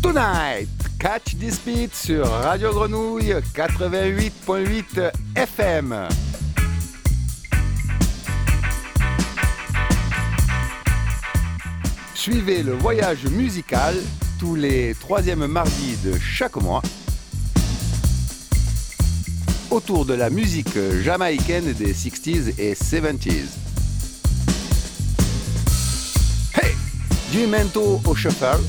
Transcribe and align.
Tonight, 0.00 0.68
catch 1.00 1.34
this 1.38 1.58
beat 1.58 1.92
sur 1.92 2.24
Radio 2.24 2.72
Grenouille 2.72 3.34
88.8 3.52 5.10
FM. 5.34 6.08
Suivez 12.14 12.62
le 12.62 12.74
voyage 12.74 13.24
musical 13.26 13.96
tous 14.38 14.54
les 14.54 14.94
troisièmes 14.94 15.46
mardis 15.48 15.96
de 16.04 16.16
chaque 16.16 16.56
mois 16.56 16.82
autour 19.72 20.06
de 20.06 20.14
la 20.14 20.30
musique 20.30 20.78
jamaïcaine 21.02 21.72
des 21.72 21.92
60s 21.92 22.54
et 22.56 22.74
70s. 22.74 23.67
Du 27.30 27.46
mento 27.46 28.00
au 28.06 28.14
shuffle, 28.14 28.62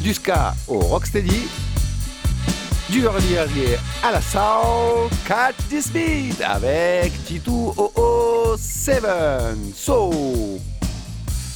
du 0.00 0.14
ska 0.14 0.54
au 0.68 0.78
rocksteady, 0.78 1.48
du 2.88 3.02
early 3.02 3.36
à 4.04 4.12
la 4.12 4.20
soul, 4.20 5.10
catch 5.26 5.56
this 5.68 5.88
beat 5.90 6.40
avec 6.42 7.12
Titu 7.24 7.72
007. 8.56 9.02
So, 9.74 10.60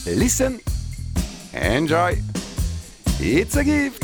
listen, 0.05 0.59
enjoy, 1.55 2.19
it's 3.21 3.57
a 3.57 3.63
gift. 3.63 4.03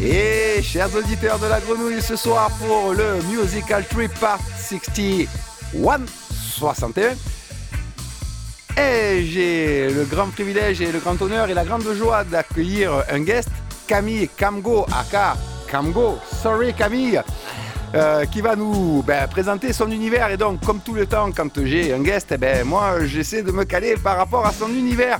Et 0.00 0.62
chers 0.62 0.94
auditeurs 0.94 1.38
de 1.38 1.46
la 1.46 1.60
grenouille, 1.60 2.00
ce 2.00 2.16
soir 2.16 2.50
pour 2.66 2.94
le 2.94 3.20
Musical 3.24 3.84
Trip 3.84 4.12
Part 4.18 4.40
61, 4.56 5.26
61. 6.56 7.16
Et 8.78 9.24
j'ai 9.24 9.90
le 9.90 10.04
grand 10.04 10.28
privilège 10.28 10.80
et 10.80 10.92
le 10.92 11.00
grand 11.00 11.20
honneur 11.20 11.50
et 11.50 11.54
la 11.54 11.64
grande 11.64 11.92
joie 11.94 12.22
d'accueillir 12.22 12.92
un 13.10 13.20
guest, 13.20 13.48
Camille 13.88 14.28
Camgo, 14.38 14.86
aka 14.92 15.36
Camgo, 15.68 16.18
sorry 16.40 16.72
Camille, 16.72 17.20
euh, 17.94 18.24
qui 18.26 18.40
va 18.40 18.54
nous 18.54 19.02
ben, 19.04 19.26
présenter 19.26 19.72
son 19.72 19.90
univers. 19.90 20.30
Et 20.30 20.36
donc, 20.36 20.64
comme 20.64 20.78
tout 20.80 20.94
le 20.94 21.06
temps, 21.06 21.32
quand 21.32 21.64
j'ai 21.64 21.92
un 21.92 22.00
guest, 22.00 22.28
eh 22.32 22.36
ben, 22.36 22.64
moi 22.64 23.04
j'essaie 23.04 23.42
de 23.42 23.50
me 23.50 23.64
caler 23.64 23.96
par 23.96 24.16
rapport 24.16 24.46
à 24.46 24.52
son 24.52 24.68
univers. 24.68 25.18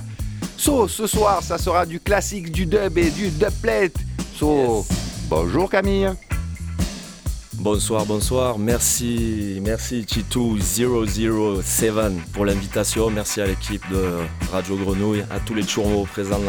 So, 0.55 0.87
ce 0.87 1.05
soir, 1.05 1.43
ça 1.43 1.57
sera 1.57 1.85
du 1.85 1.99
classique, 1.99 2.51
du 2.51 2.65
dub 2.65 2.97
et 2.97 3.09
du 3.09 3.29
dubplate. 3.29 3.95
So, 4.37 4.85
bonjour 5.29 5.69
Camille. 5.69 6.09
Bonsoir, 7.59 8.05
bonsoir. 8.05 8.57
Merci, 8.57 9.59
merci 9.61 10.03
Chitou007 10.03 12.21
pour 12.31 12.45
l'invitation. 12.45 13.09
Merci 13.09 13.41
à 13.41 13.47
l'équipe 13.47 13.83
de 13.91 14.19
Radio 14.53 14.77
Grenouille, 14.77 15.25
à 15.29 15.41
tous 15.41 15.55
les 15.55 15.65
tourneaux 15.65 16.05
présents 16.05 16.39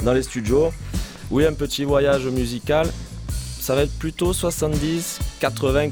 dans, 0.00 0.12
les 0.14 0.22
studios. 0.22 0.72
Oui, 1.30 1.44
un 1.44 1.52
petit 1.52 1.84
voyage 1.84 2.26
musical. 2.28 2.88
Ça 3.60 3.74
va 3.74 3.82
être 3.82 3.92
plutôt 3.98 4.32
70, 4.32 5.18
80, 5.38 5.90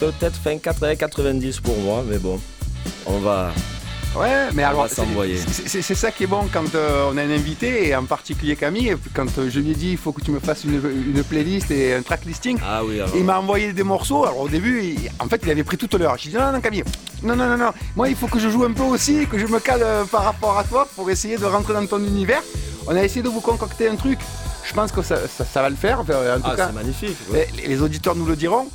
peut-être 0.00 0.36
fin 0.36 0.56
80, 0.56 0.96
90 0.96 1.60
pour 1.60 1.76
moi, 1.80 2.02
mais 2.08 2.18
bon, 2.18 2.40
on 3.04 3.18
va, 3.18 3.52
Ouais, 4.16 4.48
mais 4.52 4.64
On 4.64 4.68
alors, 4.68 4.86
c'est- 4.88 5.94
ça 5.94 6.12
qui 6.12 6.22
est 6.22 6.26
bon 6.28 6.46
quand 6.52 6.74
euh, 6.76 7.10
on 7.12 7.16
a 7.16 7.22
un 7.22 7.30
invité, 7.30 7.88
et 7.88 7.96
en 7.96 8.04
particulier 8.04 8.54
Camille, 8.54 8.94
quand 9.12 9.26
euh, 9.38 9.50
je 9.50 9.58
lui 9.58 9.72
ai 9.72 9.74
dit 9.74 9.90
il 9.90 9.96
faut 9.96 10.12
que 10.12 10.20
tu 10.20 10.30
me 10.30 10.38
fasses 10.38 10.62
une, 10.64 10.74
une 11.14 11.24
playlist 11.24 11.70
et 11.72 11.94
un 11.94 12.02
track 12.02 12.24
listing. 12.24 12.58
Ah 12.64 12.84
oui, 12.84 13.00
alors. 13.00 13.10
Il 13.16 13.24
m'a 13.24 13.38
envoyé 13.40 13.72
des 13.72 13.82
morceaux. 13.82 14.24
Alors 14.24 14.40
au 14.40 14.48
début, 14.48 14.82
il- 14.82 15.10
en 15.18 15.26
fait, 15.28 15.40
il 15.42 15.50
avait 15.50 15.64
pris 15.64 15.76
toute 15.76 15.94
l'heure. 15.94 16.14
J'ai 16.16 16.30
dit 16.30 16.36
non, 16.36 16.52
non, 16.52 16.60
Camille, 16.60 16.84
non, 17.24 17.34
non, 17.34 17.48
non, 17.48 17.56
non. 17.56 17.70
Moi, 17.96 18.08
il 18.08 18.14
faut 18.14 18.28
que 18.28 18.38
je 18.38 18.48
joue 18.48 18.64
un 18.64 18.72
peu 18.72 18.82
aussi, 18.84 19.26
que 19.26 19.36
je 19.36 19.46
me 19.46 19.58
cale 19.58 19.82
euh, 19.82 20.04
par 20.04 20.22
rapport 20.24 20.56
à 20.58 20.62
toi 20.64 20.86
pour 20.94 21.10
essayer 21.10 21.36
de 21.36 21.44
rentrer 21.46 21.74
dans 21.74 21.84
ton 21.86 21.98
univers. 21.98 22.42
On 22.86 22.94
a 22.94 23.02
essayé 23.02 23.22
de 23.22 23.28
vous 23.28 23.40
concocter 23.40 23.88
un 23.88 23.96
truc. 23.96 24.20
Je 24.62 24.72
pense 24.72 24.92
que 24.92 25.02
ça, 25.02 25.16
ça- 25.26 25.44
ça 25.44 25.60
va 25.60 25.70
le 25.70 25.76
faire. 25.76 26.00
En 26.00 26.04
tout 26.04 26.12
Ah, 26.44 26.54
cas, 26.56 26.66
c'est 26.68 26.72
magnifique. 26.74 27.16
ouais. 27.32 27.48
les, 27.56 27.66
les 27.66 27.82
auditeurs 27.82 28.14
nous 28.14 28.26
le 28.26 28.36
diront. 28.36 28.68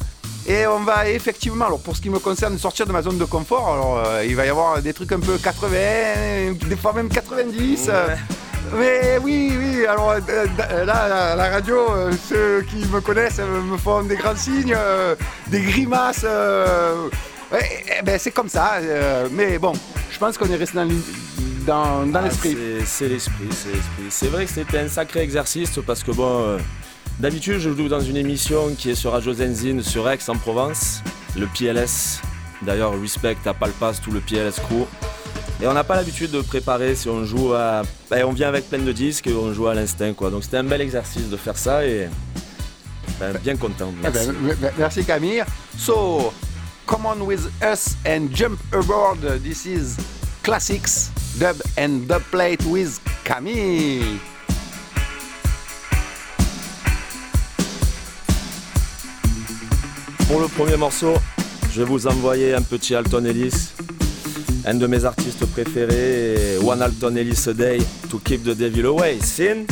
Et 0.48 0.66
on 0.66 0.80
va 0.80 1.08
effectivement, 1.10 1.66
alors 1.66 1.80
pour 1.80 1.96
ce 1.96 2.02
qui 2.02 2.10
me 2.10 2.18
concerne, 2.20 2.58
sortir 2.58 2.86
de 2.88 2.92
ma 2.92 3.02
zone 3.02 3.18
de 3.18 3.26
confort. 3.26 3.68
Alors 3.74 4.04
euh, 4.08 4.26
il 4.26 4.36
va 4.36 4.46
y 4.46 4.50
avoir 4.50 4.82
des 4.82 4.94
trucs 4.94 5.12
un 5.12 5.20
peu 5.20 5.38
80, 5.38 6.54
des 6.68 6.76
fois 6.76 6.94
même 6.94 7.10
90. 7.10 7.88
euh, 7.90 8.08
Ouais. 8.72 8.78
mais 8.80 9.18
oui, 9.24 9.54
oui, 9.58 9.86
alors 9.86 10.12
euh, 10.12 10.20
euh, 10.30 10.86
là, 10.86 11.32
à 11.32 11.36
la 11.36 11.50
radio, 11.50 11.88
ceux 12.28 12.62
qui 12.70 12.86
me 12.88 13.00
connaissent 13.02 13.40
me 13.40 13.78
font 13.78 14.04
des 14.04 14.16
grands 14.16 14.36
signes, 14.36 14.76
des 15.48 15.62
grimaces. 15.62 16.24
ouais, 17.52 17.84
eh 18.00 18.04
ben, 18.04 18.20
c'est 18.20 18.32
comme 18.32 18.50
ça. 18.50 18.80
mais 19.32 19.58
bon, 19.60 19.74
je 20.12 20.18
pense 20.20 20.38
qu'on 20.38 20.50
est 20.52 20.56
resté 20.56 20.78
dans 20.78 20.88
dans, 21.66 22.06
dans 22.08 22.20
Ah, 22.20 22.24
l'esprit. 22.24 22.58
c'est- 22.86 23.08
l'esprit, 23.08 23.48
c'est 23.52 23.70
l'esprit. 23.72 24.06
C'est 24.10 24.28
vrai 24.28 24.46
que 24.46 24.52
c'était 24.52 24.80
un 24.80 24.88
sacré 24.88 25.20
exercice 25.22 25.80
parce 25.86 26.04
que 26.04 26.12
bon, 26.12 26.58
d'habitude 27.20 27.60
je 27.60 27.70
joue 27.72 27.88
dans 27.90 28.00
une 28.00 28.18
émission 28.18 28.74
qui 28.78 28.92
est 28.92 28.96
sur 28.96 29.12
Radio 29.12 29.34
Zenzine 29.34 29.84
sur 29.84 30.10
Aix 30.10 30.20
en 30.28 30.36
Provence, 30.38 31.02
le 31.38 31.48
PLS. 31.48 32.22
D'ailleurs, 32.62 33.00
respect 33.00 33.38
à 33.46 33.54
Palpas, 33.54 34.00
tout 34.04 34.12
le 34.12 34.20
PLS 34.20 34.60
crew. 34.60 34.86
Et 35.62 35.68
on 35.68 35.74
n'a 35.74 35.84
pas 35.84 35.96
l'habitude 35.96 36.32
de 36.32 36.42
préparer 36.42 36.96
si 36.96 37.10
on 37.10 37.26
joue 37.26 37.54
à. 37.54 37.84
ben, 38.10 38.26
on 38.26 38.32
vient 38.32 38.48
avec 38.48 38.70
plein 38.70 38.80
de 38.80 38.92
disques 38.92 39.28
et 39.28 39.34
on 39.34 39.54
joue 39.54 39.68
à 39.68 39.74
l'instinct 39.76 40.14
quoi. 40.14 40.30
Donc 40.30 40.44
c'était 40.44 40.58
un 40.58 40.64
bel 40.64 40.82
exercice 40.82 41.30
de 41.30 41.38
faire 41.38 41.58
ça 41.58 41.86
et. 41.86 42.08
ben, 43.20 43.34
bien 43.44 43.56
content. 43.58 43.94
Eh 44.06 44.10
ben, 44.10 44.34
Merci. 44.42 44.76
merci 44.78 45.06
Camille. 45.06 45.44
So, 45.78 46.34
come 46.88 47.06
on 47.06 47.26
with 47.26 47.50
us 47.62 47.96
and 48.06 48.30
jump 48.34 48.60
aboard. 48.74 49.20
This 49.44 49.66
is 49.66 49.98
classics 50.44 51.12
dub 51.38 51.58
and 51.78 52.08
dub 52.08 52.24
plate 52.32 52.64
with 52.66 53.00
Camille. 53.26 54.20
Pour 60.30 60.40
le 60.40 60.48
premier 60.48 60.78
morceau, 60.78 61.16
je 61.74 61.82
vais 61.82 61.88
vous 61.90 62.06
envoyer 62.06 62.54
un 62.54 62.62
petit 62.62 62.94
Alton 62.94 63.26
Ellis, 63.26 63.72
un 64.64 64.76
de 64.76 64.86
mes 64.86 65.04
artistes 65.04 65.44
préférés, 65.48 66.60
One 66.64 66.84
Alton 66.84 67.16
Ellis 67.16 67.46
a 67.48 67.54
Day 67.54 67.80
to 68.12 68.20
Keep 68.20 68.44
the 68.44 68.56
Devil 68.56 68.86
Away. 68.86 69.18
Sin? 69.24 69.66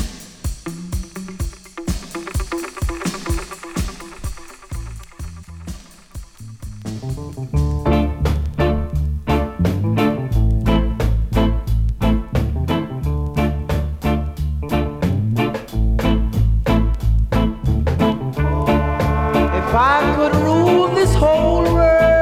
Could 20.16 20.36
rule 20.36 20.88
this 20.90 21.14
whole 21.16 21.64
world, 21.64 22.17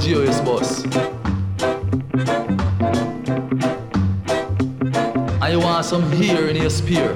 GOS 0.00 0.40
boss. 0.40 0.84
You 5.50 5.58
want 5.58 5.84
some 5.84 6.10
here 6.12 6.46
in 6.46 6.54
your 6.54 6.70
spear. 6.70 7.12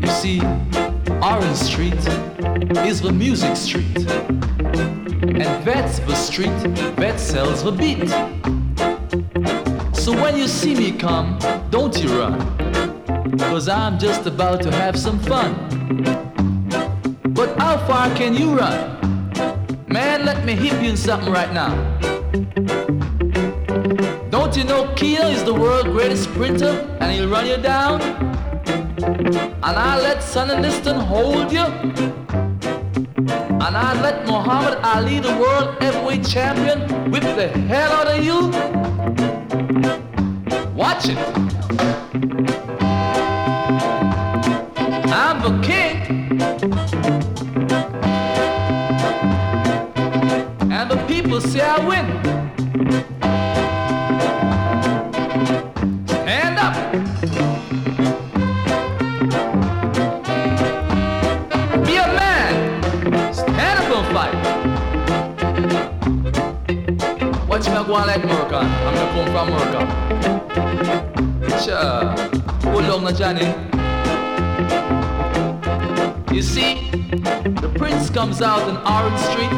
You 0.00 0.08
see, 0.08 0.40
Orange 1.22 1.56
Street 1.56 2.04
is 2.84 3.00
the 3.00 3.12
music 3.12 3.56
street. 3.56 4.10
And 5.22 5.64
that's 5.64 6.00
the 6.00 6.16
street 6.16 6.58
that 6.96 7.20
sells 7.20 7.62
the 7.62 7.70
beat. 7.70 8.08
So 9.96 10.12
when 10.12 10.36
you 10.36 10.48
see 10.48 10.74
me 10.74 10.90
come, 10.90 11.38
don't 11.70 11.96
you 12.02 12.18
run. 12.18 12.38
Cause 13.38 13.68
I'm 13.68 13.96
just 13.96 14.26
about 14.26 14.60
to 14.62 14.72
have 14.72 14.98
some 14.98 15.20
fun. 15.20 16.23
Far 18.04 18.14
can 18.16 18.34
you 18.34 18.54
run? 18.54 18.76
Man, 19.88 20.26
let 20.26 20.44
me 20.44 20.54
hit 20.54 20.74
you 20.82 20.90
in 20.90 20.96
something 20.96 21.32
right 21.32 21.50
now. 21.54 21.72
Don't 24.28 24.54
you 24.54 24.64
know 24.64 24.92
Kia 24.94 25.24
is 25.24 25.42
the 25.42 25.54
world's 25.54 25.88
greatest 25.88 26.24
sprinter 26.24 26.74
and 27.00 27.10
he'll 27.10 27.30
run 27.30 27.46
you 27.46 27.56
down? 27.56 28.02
And 28.02 29.74
I 29.88 29.98
let 30.02 30.22
Sonny 30.22 30.60
Liston 30.60 31.00
hold 31.00 31.50
you? 31.50 31.64
And 33.64 33.74
I 33.74 33.98
let 34.02 34.26
Muhammad 34.26 34.80
Ali, 34.82 35.20
the 35.20 35.34
world 35.38 35.82
heavyweight 35.82 36.26
champion, 36.26 37.10
whip 37.10 37.22
the 37.22 37.48
hell 37.48 37.90
out 37.90 38.08
of 38.08 38.22
you? 38.22 38.50
Watch 40.76 41.08
it. 41.08 41.43
Come 69.14 69.26
from 69.26 69.34
Johnny. 73.16 73.46
You 76.34 76.42
see, 76.42 76.90
the 76.90 77.70
prince 77.78 78.10
comes 78.10 78.42
out 78.42 78.68
in 78.68 78.76
Orange 78.78 79.20
Street 79.20 79.52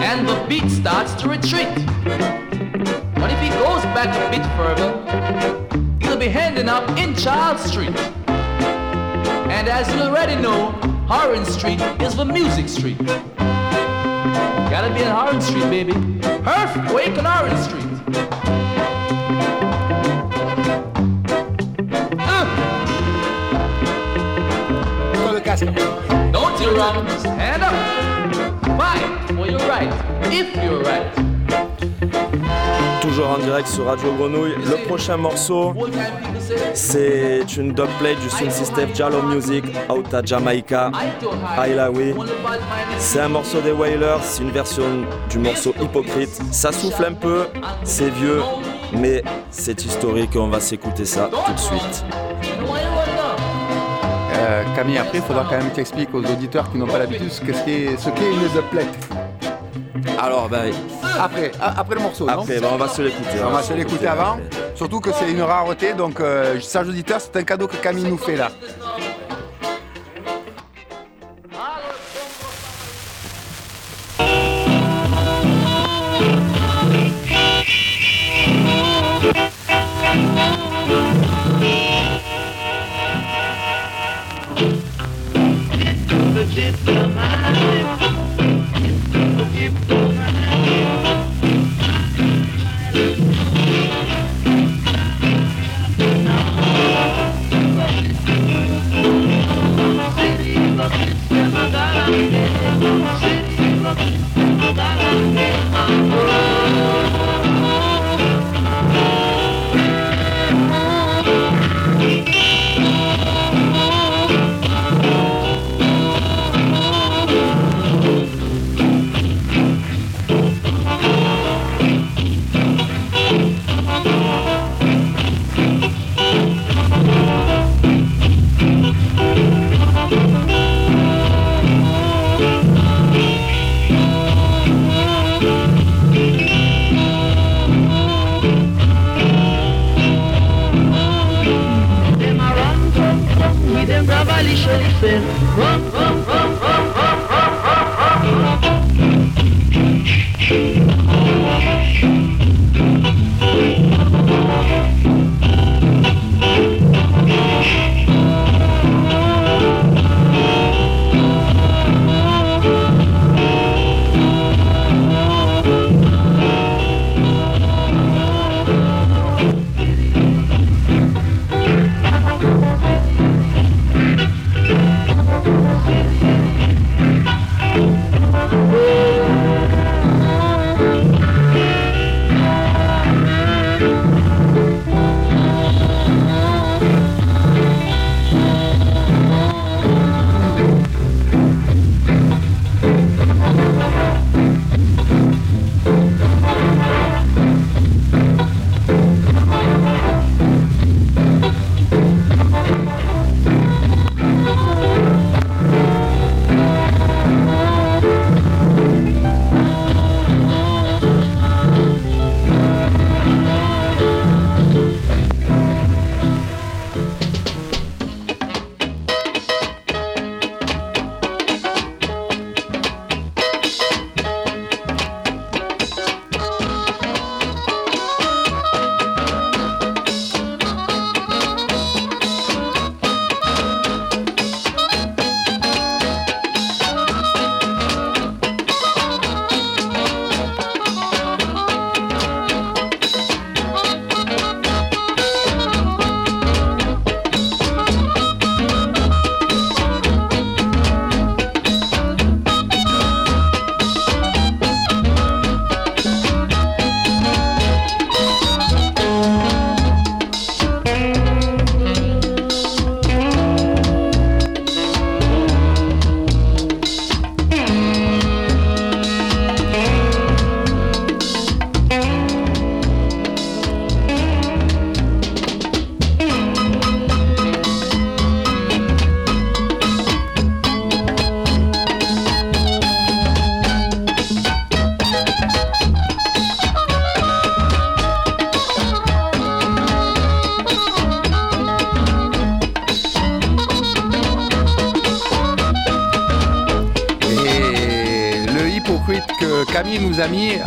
and 0.00 0.28
the 0.28 0.36
beat 0.48 0.70
starts 0.70 1.14
to 1.14 1.28
retreat. 1.28 1.74
But 3.16 3.32
if 3.32 3.40
he 3.40 3.48
goes 3.50 3.82
back 3.96 4.14
a 4.14 4.30
bit 4.30 4.46
further, 4.56 4.92
he'll 6.00 6.16
be 6.16 6.28
ending 6.28 6.68
up 6.68 6.88
in 6.96 7.16
Charles 7.16 7.62
Street. 7.62 7.96
And 9.48 9.68
as 9.68 9.92
you 9.92 10.02
already 10.02 10.36
know, 10.40 10.72
Orange 11.10 11.48
Street 11.48 11.80
is 12.00 12.14
the 12.14 12.24
music 12.24 12.68
street. 12.68 13.04
Gotta 14.70 14.90
be 14.94 15.02
on 15.04 15.26
Orange 15.26 15.42
Street, 15.42 15.68
baby. 15.68 15.94
Earthquake 16.46 17.18
on 17.18 17.26
Orange 17.26 17.58
Street. 17.60 17.89
Ah! 22.18 22.46
Casque. 25.44 25.64
don't 26.32 26.60
you 26.60 26.70
run, 26.76 27.08
stand 27.18 27.62
up. 27.62 27.72
Fight 28.76 29.26
for 29.28 29.46
your 29.46 29.60
right, 29.60 29.90
if 30.32 30.54
you're 30.62 30.82
right. 30.82 31.39
Toujours 33.00 33.30
en 33.30 33.38
direct 33.38 33.68
sur 33.68 33.86
Radio 33.86 34.12
Grenouille. 34.12 34.54
Le 34.56 34.86
prochain 34.86 35.16
morceau, 35.16 35.74
c'est 36.74 37.56
une 37.56 37.68
dubplate 37.72 38.20
du 38.20 38.28
Sound 38.28 38.50
System 38.50 38.94
Jallo 38.94 39.22
Music, 39.22 39.64
out 39.88 40.12
à 40.12 40.22
Jamaica, 40.22 40.90
C'est 42.98 43.20
un 43.20 43.28
morceau 43.28 43.60
des 43.60 43.72
Wailers, 43.72 44.18
c'est 44.22 44.42
une 44.42 44.50
version 44.50 44.84
du 45.30 45.38
morceau 45.38 45.74
Hypocrite. 45.80 46.40
Ça 46.52 46.72
souffle 46.72 47.04
un 47.06 47.14
peu, 47.14 47.46
c'est 47.84 48.10
vieux, 48.10 48.42
mais 48.92 49.22
c'est 49.50 49.84
historique 49.84 50.36
et 50.36 50.38
on 50.38 50.48
va 50.48 50.60
s'écouter 50.60 51.04
ça 51.04 51.30
tout 51.46 51.52
de 51.52 51.58
suite. 51.58 52.04
Euh, 54.34 54.64
Camille, 54.76 54.98
après, 54.98 55.18
il 55.18 55.24
faudra 55.24 55.44
quand 55.44 55.56
même 55.56 55.70
que 55.70 55.76
tu 55.76 55.80
expliques 55.80 56.14
aux 56.14 56.24
auditeurs 56.24 56.70
qui 56.70 56.78
n'ont 56.78 56.86
pas 56.86 56.98
l'habitude 56.98 57.30
ce 57.30 57.40
qu'est 57.40 57.54
qu'est 57.54 58.32
une 58.32 58.48
doublette. 58.54 59.49
Alors, 60.18 60.48
ben, 60.48 60.72
Après, 61.18 61.52
après 61.60 61.94
le 61.94 62.00
morceau, 62.00 62.26
non 62.26 62.32
après, 62.40 62.60
ben, 62.60 62.68
on 62.72 62.76
va 62.76 62.88
se 62.88 63.02
l'écouter. 63.02 63.38
On 63.44 63.50
va 63.50 63.62
se 63.62 63.72
l'écouter 63.72 64.06
avant. 64.06 64.38
Surtout 64.74 65.00
que 65.00 65.10
c'est 65.12 65.30
une 65.30 65.42
rareté, 65.42 65.92
donc 65.94 66.20
euh, 66.20 66.60
sage 66.60 66.88
auditeur, 66.88 67.20
c'est 67.20 67.36
un 67.36 67.44
cadeau 67.44 67.66
que 67.66 67.76
Camille 67.76 68.04
nous 68.04 68.18
fait 68.18 68.36
là. 68.36 68.50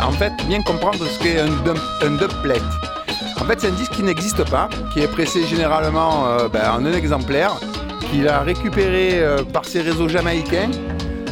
En 0.02 0.12
fait 0.12 0.32
bien 0.48 0.62
comprendre 0.62 1.04
ce 1.06 1.18
qu'est 1.22 1.40
un, 1.40 1.46
dub, 1.46 1.78
un 2.02 2.10
dubplate. 2.10 2.62
En 3.40 3.44
fait, 3.46 3.60
c'est 3.60 3.68
un 3.68 3.72
disque 3.72 3.92
qui 3.92 4.02
n'existe 4.02 4.48
pas, 4.50 4.68
qui 4.92 5.00
est 5.00 5.08
pressé 5.08 5.44
généralement 5.46 6.26
euh, 6.28 6.48
ben, 6.48 6.62
en 6.70 6.84
un 6.86 6.92
exemplaire, 6.92 7.52
qu'il 8.10 8.28
a 8.28 8.40
récupéré 8.40 9.10
euh, 9.14 9.42
par 9.44 9.64
ses 9.64 9.80
réseaux 9.82 10.08
jamaïcains. 10.08 10.70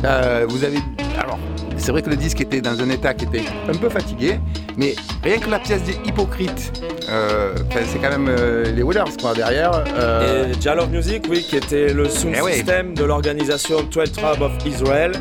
Euh, 0.05 0.45
vous 0.49 0.65
avez. 0.65 0.79
Alors, 1.19 1.39
c'est 1.77 1.93
vrai 1.93 2.03
que 2.03 2.11
le 2.11 2.17
disque 2.17 2.41
était 2.41 2.61
dans 2.61 2.79
un 2.81 2.91
état 2.91 3.15
qui 3.15 3.25
était 3.25 3.45
un 3.69 3.75
peu 3.75 3.89
fatigué, 3.89 4.41
mais 4.77 4.95
rien 5.23 5.39
que 5.39 5.49
la 5.49 5.59
pièce 5.59 5.83
des 5.85 5.97
hypocrites, 6.07 6.73
euh, 7.09 7.55
c'est 7.73 7.99
quand 7.99 8.11
même 8.11 8.29
euh, 8.29 8.65
les 8.73 8.83
Wheelers 8.83 9.17
quoi 9.21 9.33
derrière. 9.35 9.71
euh, 9.97 10.53
Et 10.53 10.61
Jalov 10.61 10.91
Music, 10.91 11.25
oui, 11.31 11.43
qui 11.49 11.57
était 11.57 11.93
le 11.93 12.09
sound 12.09 12.35
Eh 12.37 12.63
de 12.95 13.05
l'organisation 13.05 13.83
12 13.91 14.13
Tribes 14.13 14.43
of 14.43 14.53
Israel, 14.67 15.13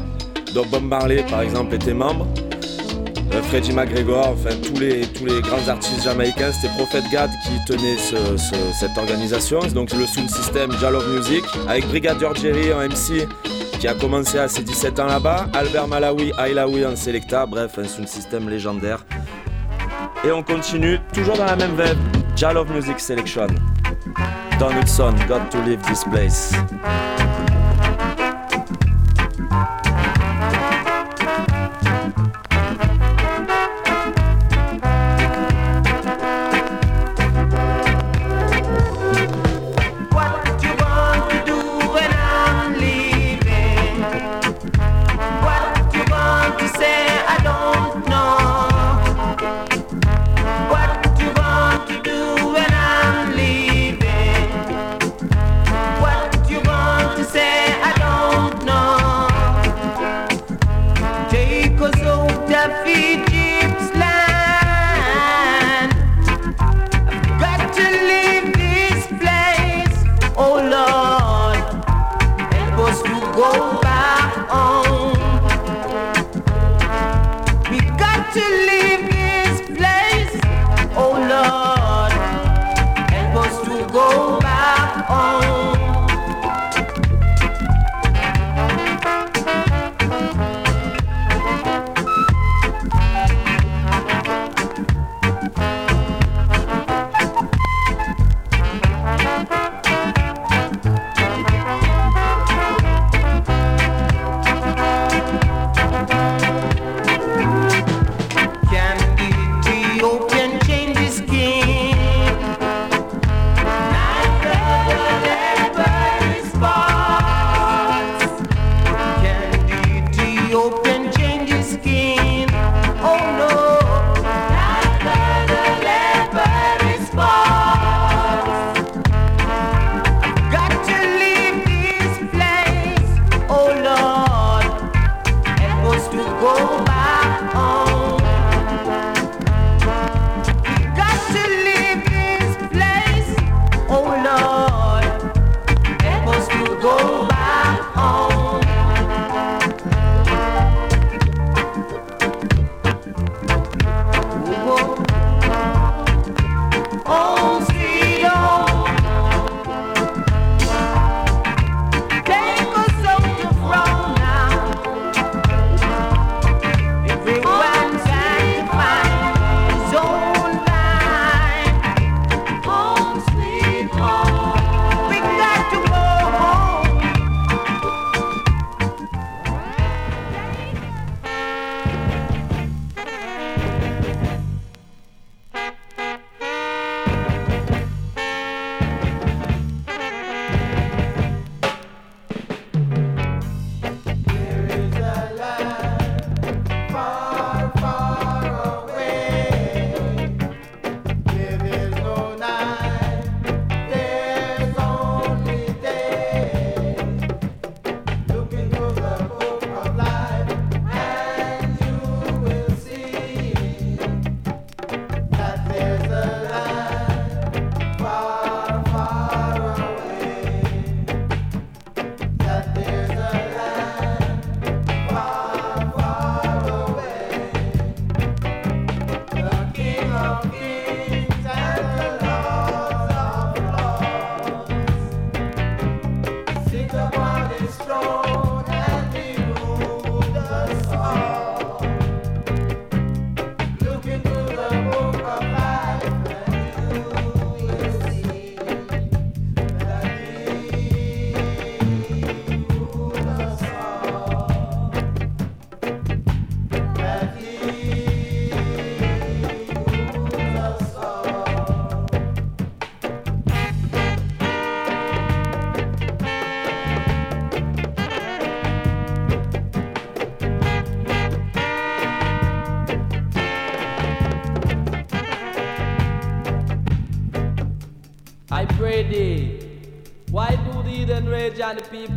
dont 0.53 0.65
Bob 0.69 0.83
Marley, 0.83 1.23
par 1.29 1.41
exemple, 1.41 1.75
était 1.75 1.93
membre. 1.93 2.27
Freddie 3.51 3.73
McGregor, 3.73 4.29
enfin 4.29 4.55
tous 4.63 4.79
les, 4.79 5.01
tous 5.07 5.25
les 5.25 5.41
grands 5.41 5.67
artistes 5.67 6.03
jamaïcains, 6.05 6.53
c'était 6.53 6.73
Prophet 6.77 7.01
God 7.11 7.29
qui 7.43 7.59
tenait 7.65 7.97
ce- 7.97 8.37
ce- 8.37 8.71
cette 8.79 8.97
organisation. 8.97 9.59
Donc 9.75 9.91
le 9.91 10.05
sound 10.07 10.29
system 10.29 10.71
Jalov 10.79 11.05
Music, 11.13 11.43
avec 11.67 11.85
Brigadier 11.89 12.29
Jerry 12.41 12.71
en 12.73 12.79
MC 12.79 13.27
qui 13.79 13.87
a 13.89 13.93
commencé 13.93 14.37
à 14.39 14.47
ses 14.47 14.63
17 14.63 14.99
ans 15.01 15.07
là-bas, 15.07 15.47
Albert 15.53 15.87
Malawi, 15.89 16.31
Ailawi 16.37 16.85
en 16.85 16.95
Selecta, 16.95 17.45
bref, 17.45 17.77
un 17.77 17.83
sound 17.87 18.07
system 18.07 18.47
légendaire. 18.49 19.05
Et 20.23 20.31
on 20.31 20.43
continue, 20.43 20.99
toujours 21.13 21.35
dans 21.35 21.45
la 21.45 21.55
même 21.57 21.75
veine, 21.75 21.97
Jalov 22.37 22.71
Music 22.71 22.99
Selection. 23.01 23.47
Donaldson, 24.59 25.13
got 25.27 25.49
to 25.51 25.57
leave 25.63 25.81
this 25.81 26.03
place. 26.05 26.53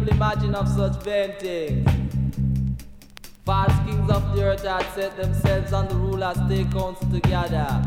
People 0.05 0.17
imagine 0.17 0.55
of 0.55 0.69
such 0.69 1.03
vain 1.03 1.33
things? 1.39 1.91
False 3.45 3.73
kings 3.87 4.11
of 4.11 4.35
the 4.35 4.43
earth 4.43 4.65
had 4.65 4.87
set 4.95 5.17
themselves 5.17 5.73
on 5.73 5.89
the 5.89 5.95
rulers, 5.95 6.37
take 6.49 6.71
counsel 6.71 7.11
together. 7.11 7.83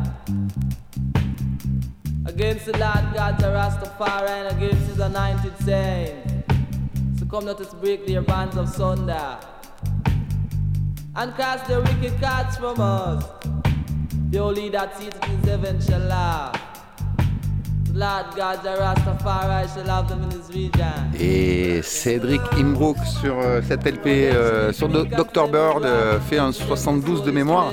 Against 2.26 2.66
the 2.66 2.78
Lord 2.78 3.06
God, 3.14 3.40
the 3.40 3.48
Rastafari, 3.48 4.30
and 4.30 4.58
against 4.58 4.88
his 4.88 5.00
anointed 5.00 5.58
saints. 5.60 6.34
So 7.20 7.26
come 7.26 7.46
let 7.46 7.60
us 7.60 7.74
break 7.76 8.06
their 8.06 8.22
bands 8.22 8.58
of 8.58 8.70
sunder. 8.70 9.38
And 11.16 11.36
cast 11.36 11.68
their 11.68 11.82
wicked 11.82 12.20
cards 12.22 12.58
from 12.58 12.80
us. 12.80 13.26
The 14.30 14.40
only 14.40 14.70
that 14.70 14.98
seated 14.98 15.24
in 15.24 15.44
heaven 15.44 15.82
shall 15.82 16.00
laugh. 16.00 16.57
Et 21.20 21.82
Cédric 21.82 22.42
Imbrook 22.56 22.98
sur 23.22 23.40
euh, 23.40 23.62
cette 23.68 23.86
LP, 23.88 24.06
euh, 24.08 24.72
sur 24.72 24.88
Do- 24.88 25.06
Dr 25.06 25.48
Bird, 25.48 25.84
euh, 25.84 26.20
fait 26.20 26.38
un 26.38 26.52
72 26.52 27.24
de 27.24 27.32
mémoire, 27.32 27.72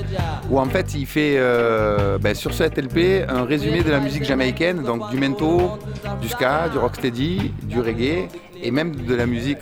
où 0.49 0.59
en 0.59 0.65
fait 0.65 0.95
il 0.95 1.05
fait 1.05 1.37
ben, 2.21 2.33
sur 2.33 2.53
cette 2.55 2.77
LP 2.79 3.23
un 3.29 3.43
résumé 3.45 3.83
de 3.83 3.91
la 3.91 3.99
musique 3.99 4.23
jamaïcaine, 4.23 4.81
donc 4.83 5.09
du 5.11 5.17
mento, 5.17 5.77
du 6.21 6.27
ska, 6.27 6.69
du 6.69 6.79
rocksteady, 6.79 7.53
du 7.63 7.79
reggae, 7.79 8.27
et 8.63 8.71
même 8.71 8.95
de 8.95 9.13
la 9.15 9.27
musique 9.27 9.59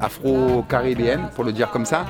afro-caribéenne, 0.00 1.30
pour 1.34 1.42
le 1.42 1.52
dire 1.52 1.70
comme 1.70 1.84
ça. 1.86 2.04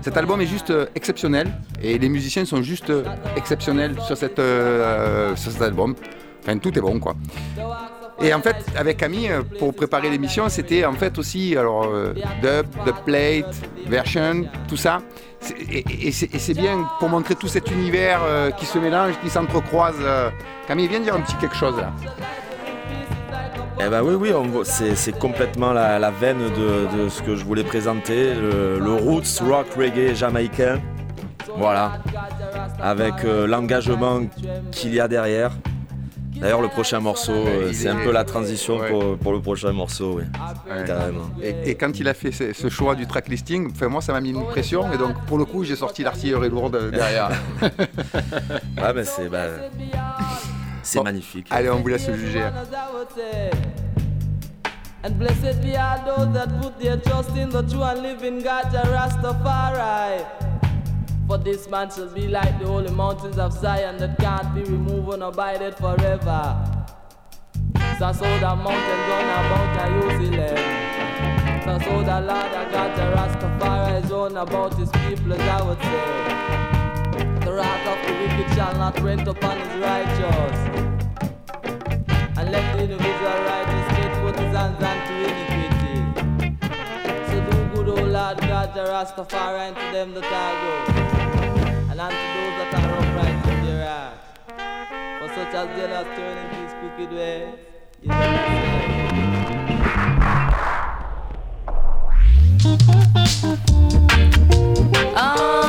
Cet 0.00 0.16
album 0.16 0.40
est 0.40 0.46
juste 0.46 0.72
exceptionnel, 0.94 1.48
et 1.82 1.98
les 1.98 2.08
musiciens 2.08 2.46
sont 2.46 2.62
juste 2.62 2.90
exceptionnels 3.36 3.96
sur, 4.06 4.16
cette, 4.16 4.40
sur 5.36 5.52
cet 5.52 5.60
album. 5.62 5.94
Enfin, 6.42 6.58
tout 6.58 6.76
est 6.76 6.80
bon, 6.80 6.98
quoi. 6.98 7.14
Et 8.20 8.32
en 8.32 8.40
fait, 8.40 8.56
avec 8.76 8.98
Camille, 8.98 9.30
euh, 9.30 9.42
pour 9.58 9.74
préparer 9.74 10.08
l'émission, 10.08 10.48
c'était 10.48 10.84
en 10.84 10.92
fait 10.92 11.18
aussi 11.18 11.56
alors 11.56 11.84
euh, 11.84 12.14
dub, 12.40 12.66
dub 12.84 12.94
plate, 13.04 13.54
version, 13.86 14.44
tout 14.68 14.76
ça. 14.76 15.00
Et, 15.68 16.12
c'est 16.12 16.54
bien 16.54 16.86
pour 17.00 17.08
montrer 17.08 17.34
tout 17.34 17.48
cet 17.48 17.70
univers 17.72 18.20
euh, 18.22 18.50
qui 18.52 18.64
se 18.64 18.78
mélange, 18.78 19.14
qui 19.22 19.30
s'entrecroise. 19.30 19.96
Camille, 20.68 20.86
viens 20.86 21.00
dire 21.00 21.16
un 21.16 21.20
petit 21.20 21.34
quelque 21.36 21.56
chose 21.56 21.76
là. 21.76 21.92
Eh 23.84 23.88
ben 23.88 24.02
oui, 24.04 24.14
oui, 24.14 24.62
c'est 24.64 25.18
complètement 25.18 25.72
la, 25.72 26.10
veine 26.12 26.38
de, 26.38 27.08
ce 27.08 27.20
que 27.22 27.34
je 27.34 27.44
voulais 27.44 27.64
présenter, 27.64 28.34
le, 28.34 28.94
roots 28.94 29.40
rock 29.40 29.66
reggae 29.76 30.14
jamaïcain. 30.14 30.78
Voilà, 31.56 31.98
avec 32.80 33.24
l'engagement 33.24 34.20
qu'il 34.70 34.94
y 34.94 35.00
a 35.00 35.08
derrière. 35.08 35.50
D'ailleurs, 36.42 36.60
le 36.60 36.68
prochain 36.68 37.00
morceau, 37.00 37.32
euh, 37.32 37.70
c'est 37.72 37.84
est- 37.86 37.88
un 37.88 37.96
peu 37.96 38.10
la 38.12 38.24
transition 38.24 38.78
Ouais. 38.78 38.88
pour, 38.90 39.16
pour 39.16 39.32
le 39.32 39.40
prochain 39.40 39.72
morceau, 39.72 40.14
oui, 40.18 40.24
Ouais. 40.24 40.84
carrément. 40.84 41.30
Et, 41.42 41.70
et 41.70 41.74
quand 41.76 41.98
il 41.98 42.08
a 42.08 42.14
fait 42.14 42.32
ce, 42.32 42.52
ce 42.52 42.68
choix 42.68 42.94
du 42.94 43.06
track 43.06 43.28
listing, 43.28 43.70
enfin, 43.70 43.88
moi 43.88 44.00
ça 44.02 44.12
m'a 44.12 44.20
mis 44.20 44.30
une 44.30 44.44
pression 44.46 44.92
et 44.92 44.98
donc 44.98 45.14
pour 45.26 45.38
le 45.38 45.44
coup 45.44 45.62
j'ai 45.64 45.76
sorti 45.76 46.02
l'artillerie 46.02 46.50
lourde 46.50 46.90
derrière. 46.90 47.30
Ouais, 47.62 48.92
mais 48.94 49.04
c'est 49.04 49.28
bah, 49.28 49.44
c'est 50.82 50.98
Bon. 50.98 51.04
magnifique. 51.04 51.46
Allez, 51.50 51.70
on 51.70 51.76
vous 51.80 51.88
laisse 51.88 52.10
juger. 52.12 52.42
And 55.04 55.10
blessed 55.18 55.60
be 55.62 55.74
all 55.76 55.98
those 56.06 56.32
that 56.32 56.46
put 56.60 56.78
their 56.80 56.96
trust 57.02 57.30
in 57.36 57.48
the 57.48 57.62
true 57.68 57.82
and 57.82 58.02
living 58.02 58.40
God, 58.42 58.72
Rastafari. 58.72 60.22
For 61.28 61.38
this 61.38 61.68
man 61.68 61.90
shall 61.90 62.08
be 62.08 62.28
like 62.28 62.58
the 62.58 62.66
holy 62.66 62.90
mountains 62.90 63.38
of 63.38 63.52
Zion 63.52 63.96
that 63.98 64.18
can't 64.18 64.54
be 64.54 64.62
removed 64.62 65.14
and 65.14 65.22
abided 65.22 65.74
forever. 65.76 66.82
So 67.98 68.12
so 68.12 68.38
the 68.38 68.56
mountain 68.56 69.00
gone 69.08 69.30
about 69.40 69.76
a 69.78 69.84
Jerusalem. 69.88 70.82
So 71.64 71.78
so 71.84 72.02
the 72.02 72.20
Lord 72.20 72.52
of 72.52 72.72
God, 72.72 72.96
Jah 72.96 73.12
Rastafari 73.16 74.04
is 74.04 74.10
on 74.10 74.36
about 74.36 74.74
his 74.74 74.90
people, 74.90 75.32
as 75.32 75.40
I 75.40 75.62
would 75.62 75.80
say. 75.80 76.32
The 77.44 77.52
wrath 77.52 77.86
of 77.86 77.98
the 78.06 78.12
wicked 78.20 78.54
shall 78.54 78.74
not 78.74 79.00
rent 79.00 79.28
upon 79.28 79.58
his 79.58 79.74
righteous. 79.80 80.58
And 82.36 82.50
let 82.50 82.76
the 82.76 82.82
individual 82.82 83.38
righteous 83.46 83.86
get 83.96 84.12
what 84.24 84.38
his 84.38 84.54
hands 84.56 84.82
unto 84.82 85.12
iniquity. 85.28 85.96
So 87.28 87.34
do 87.50 87.56
good, 87.74 87.88
O 87.88 88.04
Lord 88.04 88.38
God, 88.40 88.74
the 88.74 88.80
Rastafari, 88.80 89.68
and 89.68 89.76
to 89.76 89.82
them 89.92 90.14
that 90.14 90.24
are 90.24 90.54
good. 90.92 91.11
And 92.02 92.12
unto 92.12 92.26
those 92.34 92.54
that 92.58 92.74
are 92.74 92.98
upright 92.98 93.40
in 93.46 93.58
their 93.64 93.82
heart. 93.86 94.18
For 95.20 95.28
such 95.36 95.54
as 95.54 95.68
they 95.76 95.86
that 95.86 96.06
turn 96.16 96.36
in 96.38 96.48
his 96.62 96.72
crooked 96.80 97.10
ways. 97.12 97.54
is. 98.02 98.10
Oh, 105.14 105.61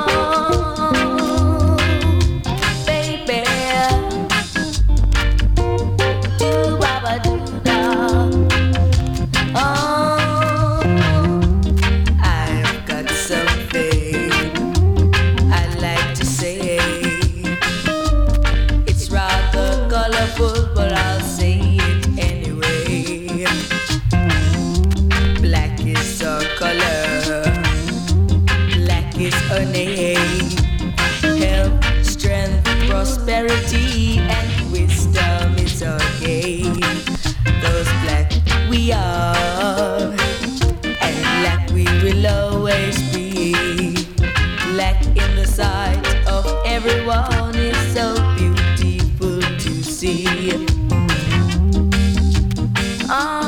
Ah, 53.09 53.42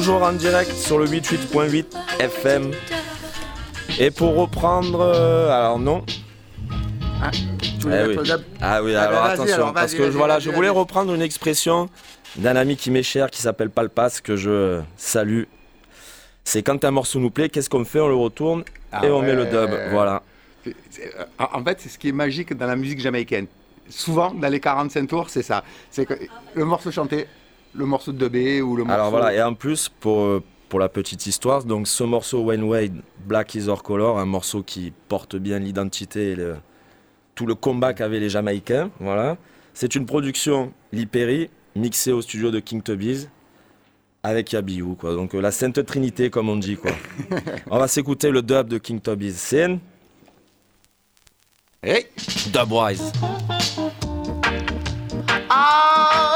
toujours 0.00 0.22
en 0.22 0.32
direct 0.32 0.72
sur 0.72 0.98
le 0.98 1.04
88.8 1.06 1.84
FM. 2.20 2.70
Et 3.98 4.10
pour 4.10 4.34
reprendre, 4.34 4.98
euh, 4.98 5.50
alors 5.50 5.78
non. 5.78 6.06
Tu 7.60 7.68
voulais 7.80 8.04
Eh 8.06 8.18
oui. 8.18 8.30
Ah 8.62 8.82
oui, 8.82 8.94
Ah 8.94 9.02
alors 9.02 9.22
bah 9.24 9.30
attention, 9.32 9.54
alors, 9.56 9.72
parce 9.74 9.92
que 9.92 10.04
voilà, 10.04 10.38
je 10.38 10.48
voulais 10.48 10.70
reprendre 10.70 11.12
une 11.12 11.20
expression 11.20 11.90
d'un 12.36 12.56
ami 12.56 12.76
qui 12.78 12.90
m'est 12.90 13.02
cher, 13.02 13.30
qui 13.30 13.42
s'appelle 13.42 13.68
Palpas, 13.68 14.20
que 14.24 14.36
je 14.36 14.80
salue. 14.96 15.42
C'est 16.44 16.62
quand 16.62 16.82
un 16.82 16.92
morceau 16.92 17.18
nous 17.18 17.30
plaît, 17.30 17.50
qu'est-ce 17.50 17.68
qu'on 17.68 17.84
fait 17.84 18.00
On 18.00 18.08
le 18.08 18.14
retourne 18.14 18.64
Ah 18.92 19.04
et 19.04 19.10
on 19.10 19.20
met 19.20 19.34
le 19.34 19.44
dub. 19.44 19.70
Voilà. 19.90 20.22
En 21.38 21.62
fait, 21.62 21.78
c'est 21.78 21.90
ce 21.90 21.98
qui 21.98 22.08
est 22.08 22.12
magique 22.12 22.54
dans 22.56 22.66
la 22.66 22.76
musique 22.76 23.00
jamaïcaine. 23.00 23.48
Souvent, 23.90 24.32
dans 24.32 24.48
les 24.48 24.60
45 24.60 25.06
tours, 25.06 25.28
c'est 25.28 25.42
ça. 25.42 25.62
C'est 25.90 26.06
que 26.06 26.14
le 26.54 26.64
morceau 26.64 26.90
chanté, 26.90 27.26
le 27.74 27.86
morceau 27.86 28.12
dubé 28.12 28.62
ou 28.62 28.76
le 28.76 28.84
morceau... 28.84 28.94
Alors 28.94 29.10
voilà, 29.10 29.32
et 29.34 29.42
en 29.42 29.54
plus, 29.54 29.88
pour, 29.88 30.20
euh, 30.20 30.42
pour 30.68 30.80
la 30.80 30.88
petite 30.88 31.26
histoire, 31.26 31.64
donc 31.64 31.86
ce 31.88 32.02
morceau 32.04 32.42
Wayne 32.44 32.64
Wade, 32.64 33.00
Black 33.26 33.54
is 33.54 33.68
Our 33.68 33.82
Color, 33.82 34.18
un 34.18 34.26
morceau 34.26 34.62
qui 34.62 34.92
porte 35.08 35.36
bien 35.36 35.58
l'identité 35.58 36.32
et 36.32 36.34
le- 36.36 36.56
tout 37.34 37.46
le 37.46 37.54
combat 37.54 37.94
qu'avaient 37.94 38.20
les 38.20 38.28
Jamaïcains. 38.28 38.90
Voilà. 39.00 39.36
C'est 39.72 39.94
une 39.94 40.04
production 40.04 40.72
Lee 40.92 41.06
Perry, 41.06 41.48
mixée 41.76 42.12
au 42.12 42.20
studio 42.22 42.50
de 42.50 42.58
King 42.60 42.82
Tubbies, 42.82 43.28
avec 44.22 44.52
Yabiou, 44.52 44.96
quoi. 44.96 45.14
Donc 45.14 45.34
euh, 45.34 45.40
la 45.40 45.50
Sainte 45.52 45.84
Trinité, 45.86 46.28
comme 46.28 46.48
on 46.48 46.56
dit, 46.56 46.76
quoi. 46.76 46.90
on 47.70 47.78
va 47.78 47.88
s'écouter 47.88 48.30
le 48.30 48.42
dub 48.42 48.68
de 48.68 48.78
King 48.78 49.00
Tubbies. 49.00 49.32
C'est 49.32 49.78
Hey 51.82 52.06
Dubwise. 52.52 53.10
Oh, 55.52 56.29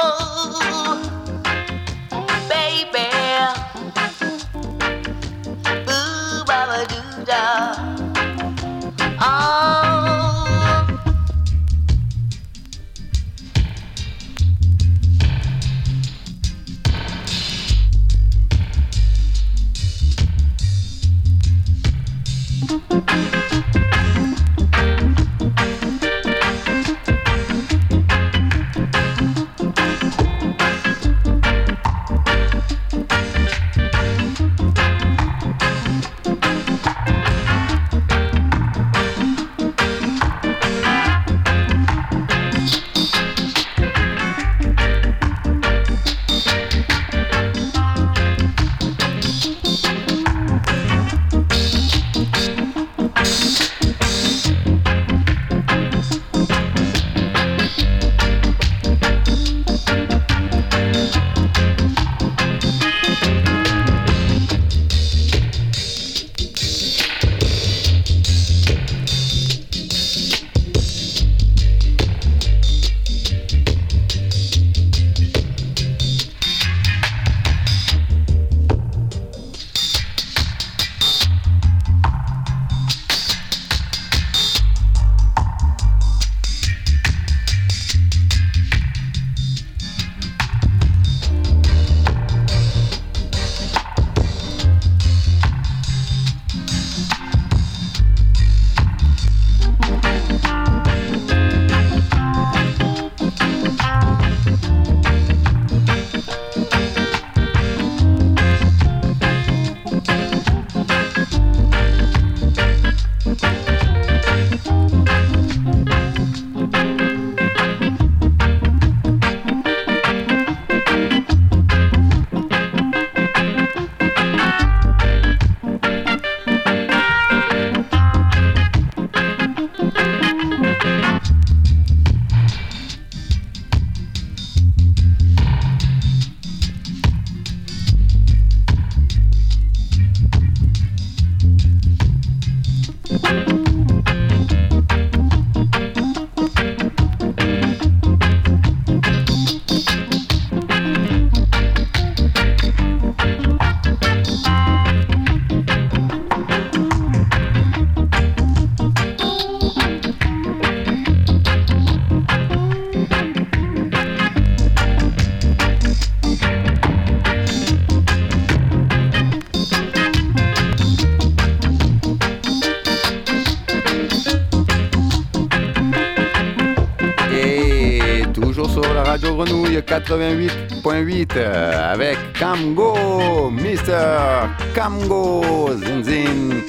88.8 180.04 181.28
euh, 181.36 181.92
avec 181.92 182.18
Camgo, 182.38 183.50
Mr. 183.50 184.48
Camgo 184.74 185.42
Zinzin. 185.76 186.60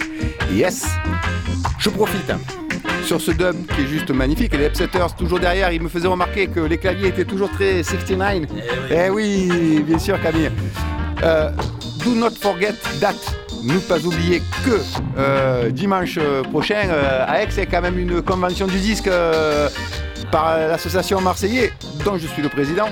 Yes, 0.51 0.85
je 1.79 1.89
profite 1.89 2.31
sur 3.03 3.19
ce 3.21 3.31
dub 3.31 3.55
qui 3.75 3.81
est 3.81 3.87
juste 3.87 4.11
magnifique. 4.11 4.53
Et 4.53 4.57
les 4.57 4.67
upsetters 4.67 5.15
toujours 5.17 5.39
derrière, 5.39 5.71
ils 5.71 5.81
me 5.81 5.89
faisaient 5.89 6.07
remarquer 6.07 6.47
que 6.47 6.59
les 6.61 6.77
claviers 6.77 7.09
étaient 7.09 7.25
toujours 7.25 7.51
très 7.51 7.83
69. 7.83 8.43
Eh 8.89 9.09
oui, 9.09 9.83
bien 9.85 9.99
sûr 9.99 10.21
Camille. 10.21 10.51
Euh, 11.23 11.49
do 12.03 12.15
not 12.15 12.31
forget 12.31 12.73
that. 12.99 13.15
Ne 13.65 13.79
pas 13.79 13.99
oublier 14.05 14.43
que 14.63 14.79
euh, 15.17 15.71
dimanche 15.71 16.19
prochain, 16.51 16.87
euh, 16.87 17.25
à 17.27 17.41
Aix, 17.41 17.47
il 17.51 17.57
y 17.57 17.61
a 17.61 17.65
quand 17.65 17.81
même 17.81 17.97
une 17.97 18.21
convention 18.21 18.67
du 18.67 18.79
disque 18.79 19.07
euh, 19.07 19.69
par 20.31 20.55
l'association 20.55 21.19
Marseillais, 21.19 21.73
dont 22.03 22.15
je 22.15 22.27
suis 22.27 22.43
le 22.43 22.49
président. 22.49 22.85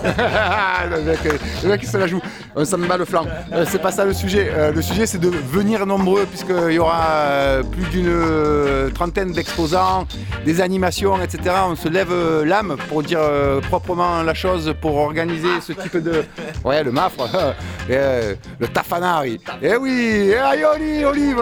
le, 0.90 1.02
mec, 1.02 1.18
euh, 1.26 1.76
il 1.80 1.88
se 1.88 1.96
la 1.96 2.06
joue. 2.06 2.20
On 2.56 2.64
s'en 2.64 2.78
bat 2.78 2.96
le 2.96 3.04
flanc. 3.04 3.26
Euh, 3.52 3.64
c'est 3.68 3.80
pas 3.80 3.92
ça 3.92 4.04
le 4.04 4.12
sujet. 4.12 4.50
Euh, 4.50 4.72
le 4.72 4.82
sujet, 4.82 5.06
c'est 5.06 5.18
de 5.18 5.28
venir 5.28 5.86
nombreux, 5.86 6.26
puisqu'il 6.26 6.74
y 6.74 6.78
aura 6.78 7.04
euh, 7.10 7.62
plus 7.62 7.84
d'une 7.86 8.08
euh, 8.08 8.90
trentaine 8.90 9.32
d'exposants, 9.32 10.06
des 10.44 10.60
animations, 10.60 11.20
etc. 11.22 11.54
On 11.68 11.76
se 11.76 11.88
lève 11.88 12.12
euh, 12.12 12.44
l'âme 12.44 12.76
pour 12.88 13.02
dire 13.02 13.20
euh, 13.20 13.60
proprement 13.60 14.22
la 14.22 14.34
chose, 14.34 14.74
pour 14.80 14.96
organiser 14.96 15.60
ce 15.60 15.72
type 15.72 15.96
de. 15.98 16.24
Ouais, 16.64 16.82
le 16.82 16.92
mafre, 16.92 17.28
euh, 17.90 18.34
le 18.58 18.68
tafanari. 18.68 19.40
Eh 19.62 19.76
oui, 19.76 20.30
eh, 20.32 20.36
aïe, 20.36 20.64
Oli, 20.64 21.04
Olive 21.04 21.40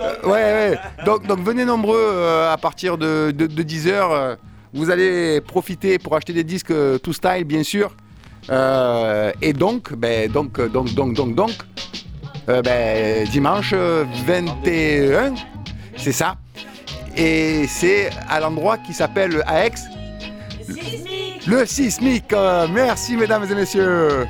euh, 0.00 0.14
ouais, 0.24 0.30
ouais. 0.32 0.78
Donc, 1.04 1.26
donc 1.26 1.40
venez 1.40 1.64
nombreux 1.64 1.98
euh, 1.98 2.52
à 2.52 2.56
partir 2.56 2.98
de, 2.98 3.32
10h. 3.32 4.36
Vous 4.72 4.90
allez 4.90 5.40
profiter 5.40 5.98
pour 5.98 6.16
acheter 6.16 6.32
des 6.32 6.44
disques 6.44 6.70
euh, 6.70 6.98
tout 6.98 7.12
style, 7.12 7.44
bien 7.44 7.62
sûr. 7.62 7.94
Euh, 8.50 9.32
et 9.40 9.52
donc, 9.52 9.92
ben, 9.94 10.30
donc, 10.30 10.60
donc, 10.60 10.92
donc, 10.94 11.14
donc, 11.14 11.34
donc, 11.34 11.50
euh, 12.48 12.62
ben, 12.62 13.26
dimanche 13.28 13.74
21, 13.74 15.34
c'est 15.96 16.12
ça. 16.12 16.36
Et 17.16 17.66
c'est 17.68 18.10
à 18.28 18.40
l'endroit 18.40 18.78
qui 18.78 18.92
s'appelle 18.94 19.42
à 19.46 19.66
Aix. 19.66 19.72
Le 21.46 21.66
sismique. 21.66 22.32
Euh, 22.32 22.66
Merci 22.72 23.16
mesdames 23.16 23.44
et 23.50 23.54
messieurs. 23.54 24.26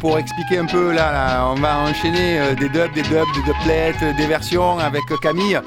Pour 0.00 0.18
expliquer 0.18 0.58
un 0.58 0.66
peu 0.66 0.92
là, 0.92 1.46
on 1.50 1.54
va 1.54 1.78
enchaîner 1.80 2.38
euh, 2.38 2.54
des 2.54 2.68
dubs, 2.68 2.92
des 2.94 3.02
dubs, 3.02 3.26
des 3.34 3.42
doublets, 3.46 3.94
euh, 4.02 4.12
des 4.16 4.26
versions 4.26 4.78
avec 4.78 5.02
euh, 5.10 5.16
Camille. 5.20 5.60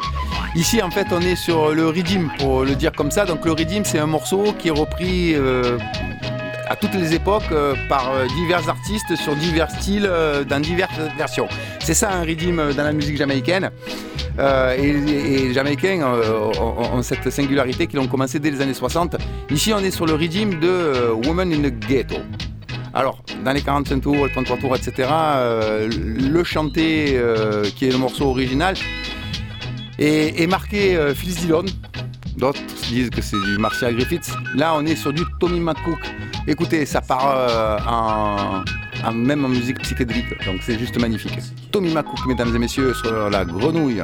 Ici 0.56 0.82
en 0.82 0.89
fait 0.89 1.08
on 1.12 1.22
est 1.22 1.36
sur 1.36 1.74
le 1.74 1.88
Redeem 1.88 2.30
pour 2.38 2.63
le 2.63 2.76
dire 2.76 2.92
comme 2.92 3.12
ça. 3.12 3.26
Donc 3.26 3.46
le 3.46 3.52
Redeem 3.52 3.86
c'est 3.86 4.00
un 4.00 4.08
morceau 4.08 4.54
qui 4.58 4.70
est 4.70 4.72
repris 4.72 5.36
à 6.68 6.76
toutes 6.76 6.96
les 6.96 7.13
époques 7.13 7.54
par 7.88 8.12
divers 8.36 8.68
artistes 8.68 9.15
sur 9.15 9.36
divers 9.36 9.70
styles 9.70 10.10
dans 10.50 10.60
diverses 10.60 11.00
versions. 11.15 11.48
C'est 11.80 11.94
ça 11.94 12.12
un 12.12 12.22
Redeem 12.22 12.74
dans 12.76 12.84
la 12.84 12.94
musique 12.94 13.15
jamaïcaine. 13.15 13.70
Et, 14.39 14.94
les 14.94 15.54
Jamaïcains 15.54 16.02
ont, 16.02 17.04
cette 17.04 17.30
singularité 17.30 17.86
qu'ils 17.86 18.00
ont 18.00 18.08
commencé 18.08 18.39
dès 18.39 18.50
les 18.50 18.62
années 18.62 18.74
60. 18.74 19.18
Ici 19.52 19.72
on 19.72 19.80
est 19.80 19.92
sur 19.92 20.08
le 20.08 20.13
Redeem 20.13 20.60
de 20.60 21.12
Woman 21.28 21.54
in 21.54 21.62
the 21.62 21.88
Ghetto. 21.88 22.15
Alors, 23.00 23.24
dans 23.46 23.54
les 23.54 23.62
45 23.62 24.02
tours, 24.02 24.26
les 24.26 24.32
33 24.34 24.58
tours, 24.58 24.76
etc., 24.76 25.08
euh, 25.10 25.90
le 25.90 26.44
chanté, 26.44 27.14
euh, 27.16 27.64
qui 27.74 27.86
est 27.88 27.92
le 27.94 27.98
morceau 27.98 28.26
original, 28.26 28.76
est, 29.98 30.48
marqué 30.48 30.98
euh, 30.98 31.16
Phyllis. 31.16 31.48
D'autres 32.36 32.60
disent 32.90 33.10
que 33.10 33.22
c'est 33.22 33.40
du 33.40 33.58
Marcia 33.58 33.94
Griffiths. 33.94 34.34
Là, 34.54 34.74
on 34.76 34.86
est 34.86 34.98
sur 34.98 35.14
du 35.14 35.24
Tommy 35.40 35.62
McCook. 35.62 36.00
Écoutez, 36.46 36.86
ça 36.86 37.00
part 37.00 37.34
euh, 37.38 37.78
en, 37.88 38.64
en- 39.08 39.14
même 39.14 39.46
en 39.46 39.50
musique 39.50 39.80
psychédélique, 39.80 40.28
donc 40.46 40.58
c'est 40.62 40.78
juste 40.78 41.00
magnifique. 41.00 41.40
Tommy 41.72 41.94
McCook, 41.94 42.20
mesdames 42.28 42.54
et 42.54 42.60
messieurs, 42.60 42.94
sur 42.94 43.30
la 43.30 43.46
grenouille. 43.46 44.02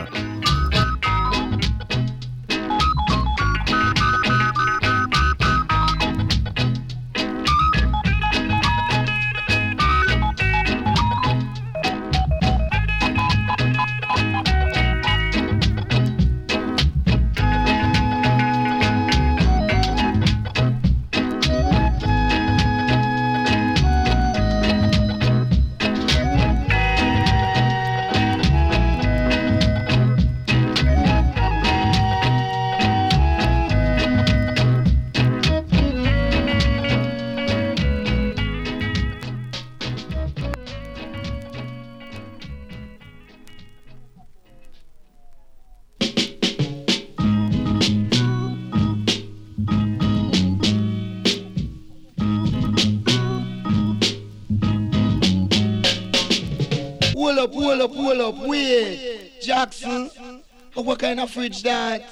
What 60.96 61.02
kind 61.02 61.20
of 61.20 61.30
fridge 61.30 61.62
that? 61.62 62.10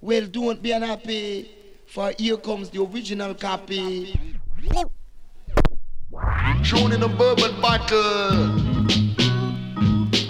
Well, 0.00 0.26
don't 0.26 0.62
be 0.62 0.72
unhappy, 0.72 1.50
for 1.86 2.14
here 2.18 2.38
comes 2.38 2.70
the 2.70 2.82
original 2.82 3.34
copy. 3.34 4.18
Shown 6.62 6.92
in 6.92 7.02
a 7.02 7.08
bourbon 7.08 7.60
bottle. 7.60 8.56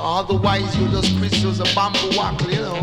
Otherwise, 0.01 0.77
you're 0.77 0.89
just 0.89 1.17
crystals 1.19 1.61
of 1.61 1.73
bamboo 1.73 2.11
wackle, 2.17 2.51
you 2.51 2.61
know. 2.61 2.81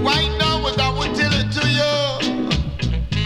right 0.00 0.32
now, 0.38 0.66
as 0.68 0.78
I 0.78 0.88
will 0.88 1.14
tell 1.14 1.34
it 1.34 1.52
to 1.52 1.68
you. 1.68 1.92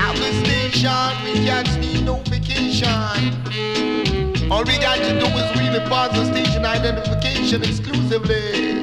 At 0.00 0.16
the 0.16 0.32
station, 0.42 1.14
we 1.24 1.46
can't 1.46 1.80
need 1.80 2.04
no 2.04 2.16
vacation. 2.24 3.45
All 4.56 4.64
we 4.64 4.78
got 4.78 4.96
to 4.96 5.20
do 5.20 5.26
is 5.26 5.60
really 5.60 5.80
pause 5.80 6.12
the 6.12 6.24
station 6.32 6.64
identification 6.64 7.62
exclusively. 7.62 8.80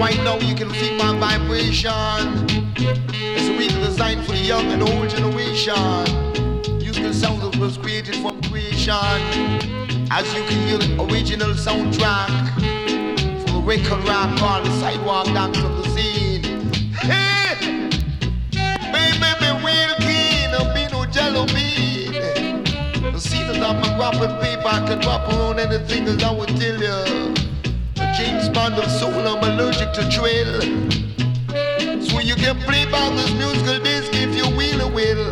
right 0.00 0.16
now 0.24 0.38
you 0.38 0.54
can 0.54 0.70
feel 0.70 0.96
my 0.96 1.14
vibration. 1.18 2.46
It's 2.78 3.48
really 3.50 3.84
designed 3.84 4.24
for 4.24 4.32
the 4.32 4.38
young 4.38 4.64
and 4.72 4.80
old 4.82 5.10
generation. 5.10 5.74
Musical 6.78 7.12
sounds 7.12 7.42
that 7.42 7.58
was 7.60 7.76
created 7.76 8.16
from 8.16 8.40
creation. 8.44 8.94
As 10.10 10.32
you 10.32 10.42
can 10.44 10.66
hear 10.66 10.78
the 10.78 11.12
original 11.12 11.50
soundtrack 11.50 12.32
from 13.44 13.56
the 13.56 13.62
record 13.66 14.02
rap 14.08 14.38
called 14.38 14.64
the 14.64 14.80
sidewalk 14.80 15.26
dance 15.26 15.58
of 15.58 15.76
the 15.76 15.88
scene. 15.90 16.42
Hey! 16.94 17.90
Baby, 18.94 19.28
be 19.40 19.50
real 19.60 19.94
keen, 20.00 20.50
be 20.72 20.90
no 20.90 21.04
jello 21.04 21.44
bean. 21.48 22.03
Is 23.50 23.58
on 23.62 23.80
my 23.80 23.98
wrapping 23.98 24.36
paper, 24.40 24.66
I 24.66 24.86
can 24.86 24.98
drop 25.00 25.28
around 25.28 25.58
anything 25.60 26.06
as 26.08 26.22
I 26.22 26.32
would 26.32 26.48
tell 26.48 26.80
you. 26.80 27.34
A 28.00 28.14
James 28.16 28.48
Bond 28.48 28.74
of 28.74 28.90
soul, 28.90 29.12
I'm 29.12 29.42
allergic 29.44 29.92
to 29.94 30.02
drill. 30.08 30.60
So 32.02 32.20
you 32.20 32.36
can 32.36 32.56
play 32.60 32.84
by 32.90 33.10
this 33.10 33.32
musical 33.34 33.78
disc 33.82 34.10
if 34.14 34.34
you 34.34 34.48
will 34.56 34.82
or 34.82 34.90
will. 34.92 35.30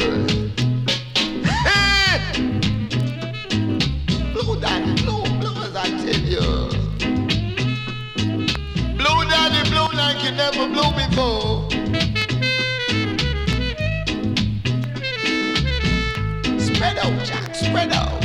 Blow 4.33 4.61
daddy, 4.61 5.03
blow, 5.03 5.23
blow 5.41 5.63
as 5.63 5.75
I 5.75 5.89
tell 6.05 6.23
you. 6.35 6.47
Blow 8.97 9.25
daddy, 9.25 9.71
blow 9.71 9.89
like 9.95 10.23
you 10.25 10.33
never 10.33 10.69
blew 10.69 10.91
before. 11.01 11.69
Spread 16.59 16.99
out, 16.99 17.25
Jack, 17.25 17.42
spread 17.63 17.93
out. 17.93 18.22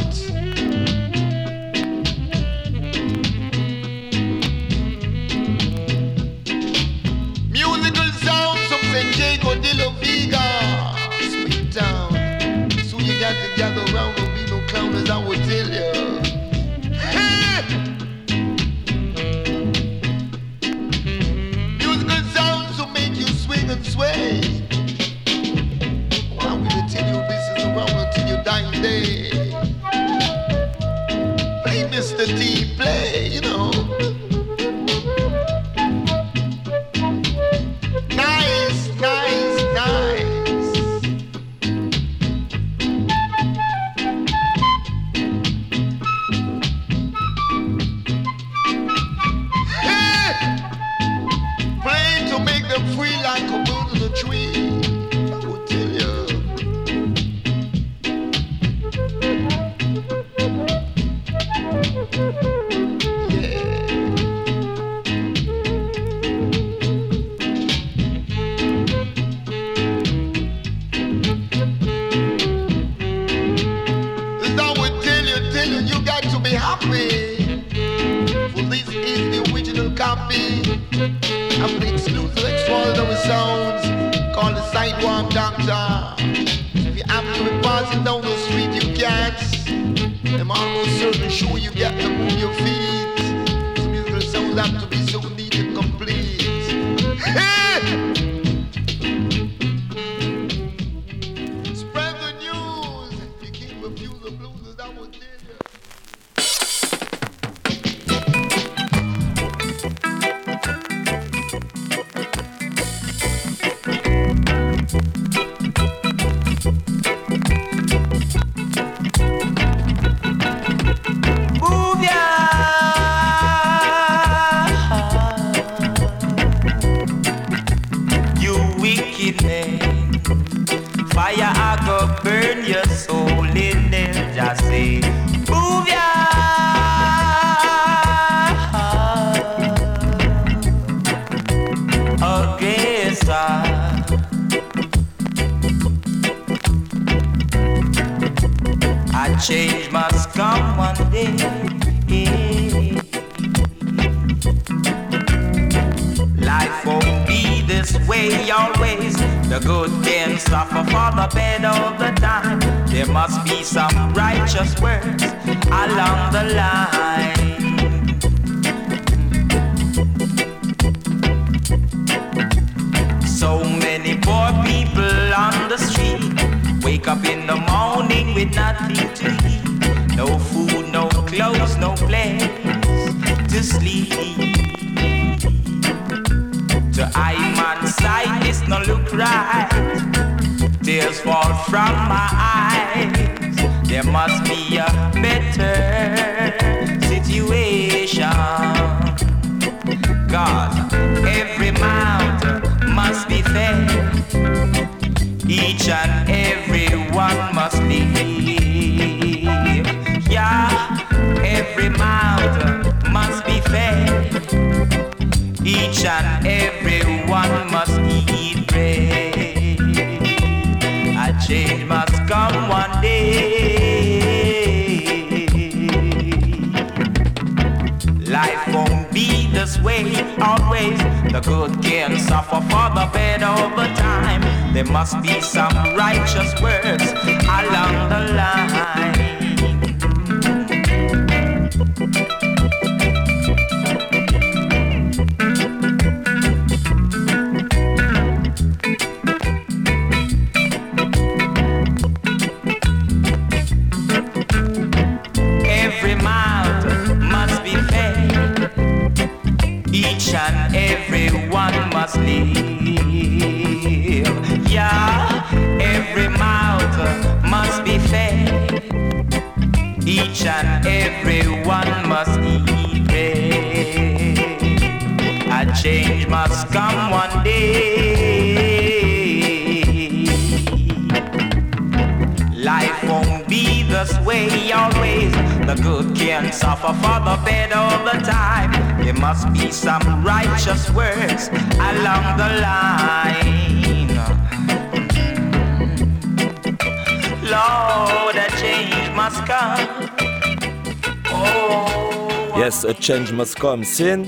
Change 303.07 303.31
Must 303.31 303.57
Sin. 303.83 304.23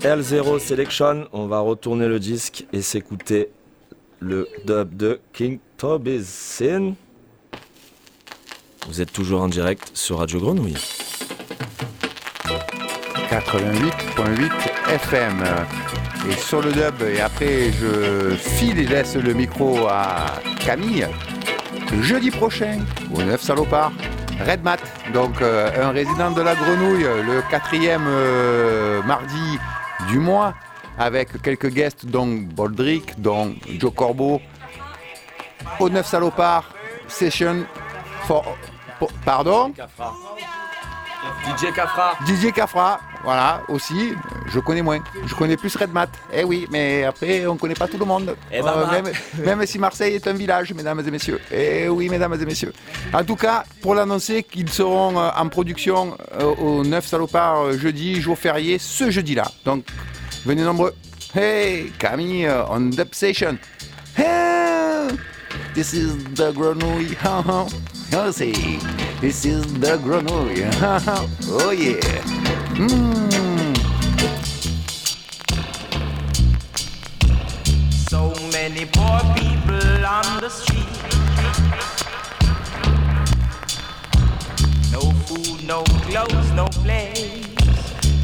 L0 0.00 0.58
Selection. 0.58 1.28
On 1.34 1.46
va 1.46 1.58
retourner 1.60 2.08
le 2.08 2.18
disque 2.18 2.64
et 2.72 2.80
s'écouter 2.80 3.50
le 4.18 4.48
dub 4.64 4.96
de 4.96 5.20
King 5.34 5.58
Toby's 5.76 6.24
Sin. 6.24 6.94
Vous 8.88 9.02
êtes 9.02 9.12
toujours 9.12 9.42
en 9.42 9.48
direct 9.48 9.90
sur 9.92 10.20
Radio 10.20 10.40
Grenouille. 10.40 10.78
88.8 13.28 14.50
FM. 14.88 15.44
Et 16.30 16.36
sur 16.36 16.62
le 16.62 16.72
dub, 16.72 17.02
et 17.02 17.20
après 17.20 17.72
je 17.72 18.36
file 18.36 18.78
et 18.78 18.86
laisse 18.86 19.16
le 19.16 19.34
micro 19.34 19.86
à 19.86 20.40
Camille. 20.60 21.06
Jeudi 22.00 22.30
prochain, 22.30 22.78
au 23.14 23.22
9 23.22 23.42
Salopards. 23.42 23.92
Red 24.40 24.62
Mat, 24.62 24.80
donc 25.12 25.40
euh, 25.40 25.70
un 25.88 25.90
résident 25.90 26.30
de 26.30 26.42
la 26.42 26.54
Grenouille, 26.54 27.04
le 27.04 27.42
quatrième 27.50 28.04
euh, 28.06 29.02
mardi 29.02 29.58
du 30.08 30.18
mois, 30.18 30.54
avec 30.98 31.40
quelques 31.42 31.68
guests, 31.68 32.06
dont 32.06 32.26
Boldrick, 32.26 33.20
dont 33.20 33.54
Joe 33.78 33.92
Corbeau, 33.94 34.40
au 35.78 35.88
9 35.88 36.06
Salopard, 36.06 36.70
Session 37.08 37.64
for... 38.26 38.44
pardon? 39.24 39.72
DJ 41.44 41.72
Cafra. 41.74 42.12
Didier 42.26 42.52
Cafra, 42.52 43.00
voilà, 43.24 43.62
aussi, 43.68 44.12
je 44.46 44.60
connais 44.60 44.82
moins. 44.82 44.98
Je 45.26 45.34
connais 45.34 45.56
plus 45.56 45.74
Red 45.76 45.92
Mat. 45.92 46.10
Eh 46.32 46.44
oui, 46.44 46.66
mais 46.70 47.04
après, 47.04 47.46
on 47.46 47.54
ne 47.54 47.58
connaît 47.58 47.74
pas 47.74 47.88
tout 47.88 47.98
le 47.98 48.04
monde. 48.04 48.36
Eh 48.52 48.60
ben, 48.60 48.68
Euh, 48.76 48.90
même, 48.90 49.12
même 49.44 49.66
si 49.66 49.78
Marseille 49.78 50.14
est 50.14 50.26
un 50.26 50.34
village, 50.34 50.72
mesdames 50.74 51.00
et 51.06 51.10
messieurs. 51.10 51.40
Eh 51.50 51.88
oui, 51.88 52.08
mesdames 52.08 52.34
et 52.40 52.44
messieurs. 52.44 52.72
En 53.12 53.24
tout 53.24 53.36
cas, 53.36 53.64
pour 53.80 53.94
l'annoncer 53.94 54.42
qu'ils 54.42 54.68
seront 54.68 55.18
euh, 55.18 55.30
en 55.36 55.48
production 55.48 56.16
euh, 56.38 56.54
au 56.56 56.84
9 56.84 57.06
Salopard 57.06 57.62
euh, 57.62 57.78
jeudi, 57.78 58.20
jour 58.20 58.38
férié, 58.38 58.78
ce 58.78 59.10
jeudi-là. 59.10 59.44
Donc, 59.64 59.84
venez 60.44 60.62
nombreux. 60.62 60.94
Hey, 61.34 61.90
Camille, 61.98 62.48
on 62.70 62.80
Dub 62.90 63.08
Station. 63.12 63.56
Hey, 64.16 65.08
this 65.74 65.92
is 65.94 66.16
the 66.34 66.52
grenouille. 66.52 67.16
Oh, 68.16 68.30
see, 68.30 68.78
this 69.20 69.44
is 69.44 69.62
the 69.80 69.98
grenouille. 69.98 70.62
oh 71.50 71.72
yeah. 71.72 72.33
Mm. 72.76 73.76
So 78.08 78.34
many 78.50 78.84
poor 78.86 79.20
people 79.36 80.04
on 80.04 80.40
the 80.40 80.48
street. 80.48 80.88
No 84.90 85.02
food, 85.26 85.64
no 85.68 85.84
clothes, 85.84 86.50
no 86.50 86.66
place 86.82 87.46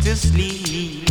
to 0.03 0.16
sleep. 0.16 1.09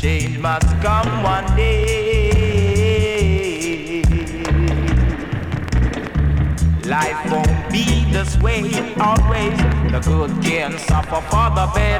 Change 0.00 0.38
must 0.38 0.66
come 0.80 1.22
one 1.22 1.56
day. 1.56 1.87
This 8.18 8.36
way 8.38 8.62
always. 9.00 9.56
The 9.92 10.00
good 10.04 10.42
can 10.42 10.76
suffer 10.76 11.20
for 11.30 11.48
the 11.54 11.70
bad. 11.72 11.98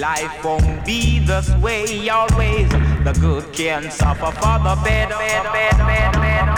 Life 0.00 0.44
won't 0.44 0.86
be 0.86 1.18
this 1.26 1.50
way 1.56 2.08
always. 2.08 2.68
The 3.02 3.18
good 3.20 3.52
can 3.52 3.90
suffer 3.90 4.30
for 4.30 4.58
the 4.62 4.80
bad, 4.84 5.08
bad, 5.08 5.44
bad, 5.52 5.76
bad, 5.78 6.49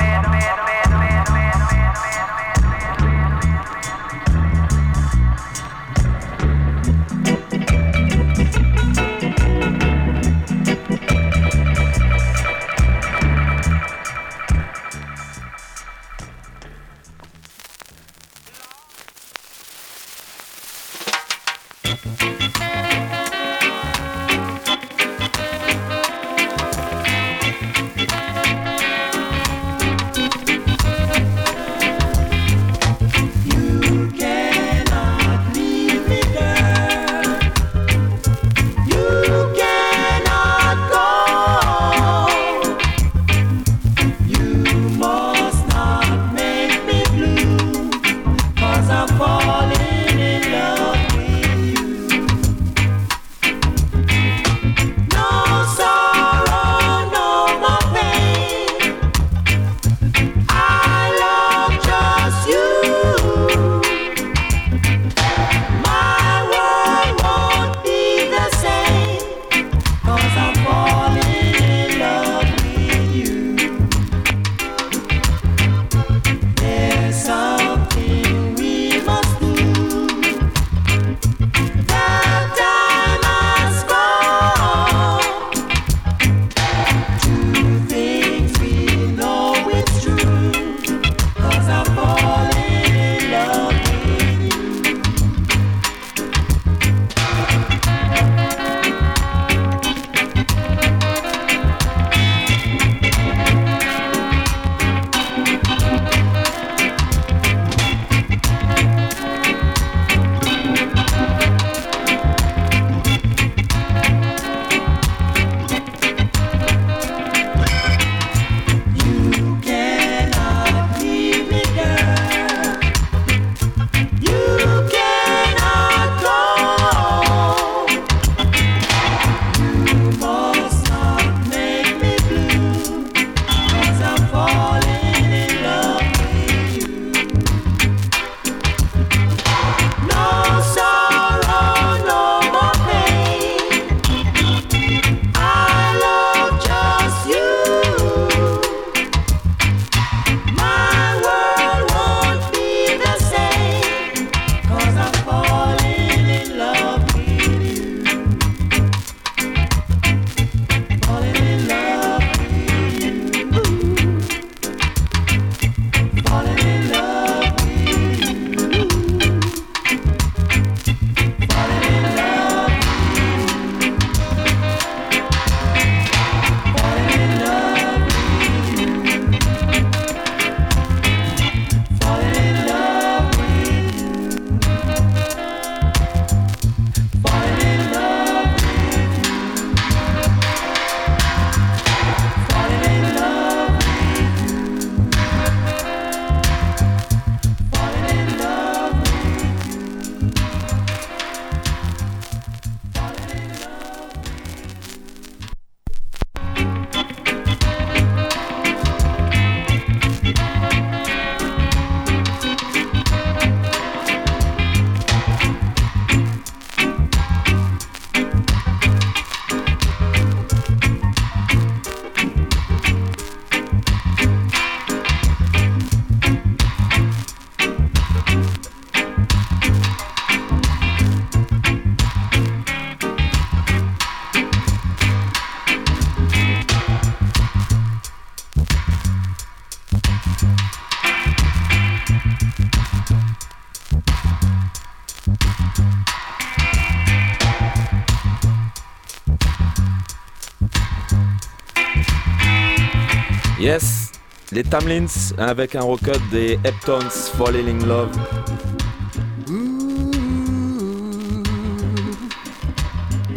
Yes, 253.73 254.12
les 254.51 254.64
Tamlins 254.64 255.33
avec 255.39 255.75
un 255.77 255.81
recut 255.81 256.20
des 256.31 256.59
Heptons 256.62 257.09
Falling 257.39 257.81
in 257.81 257.87
Love. 257.87 258.11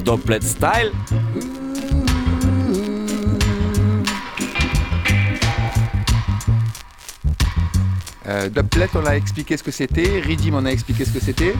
Doplet 0.04 0.42
Style. 0.42 0.92
Euh, 8.28 8.50
Dubplate, 8.50 8.90
on 8.96 9.06
a 9.06 9.16
expliqué 9.16 9.56
ce 9.56 9.64
que 9.64 9.72
c'était. 9.72 10.20
Redeem, 10.20 10.56
on 10.56 10.66
a 10.66 10.70
expliqué 10.70 11.06
ce 11.06 11.12
que 11.12 11.22
c'était. 11.22 11.56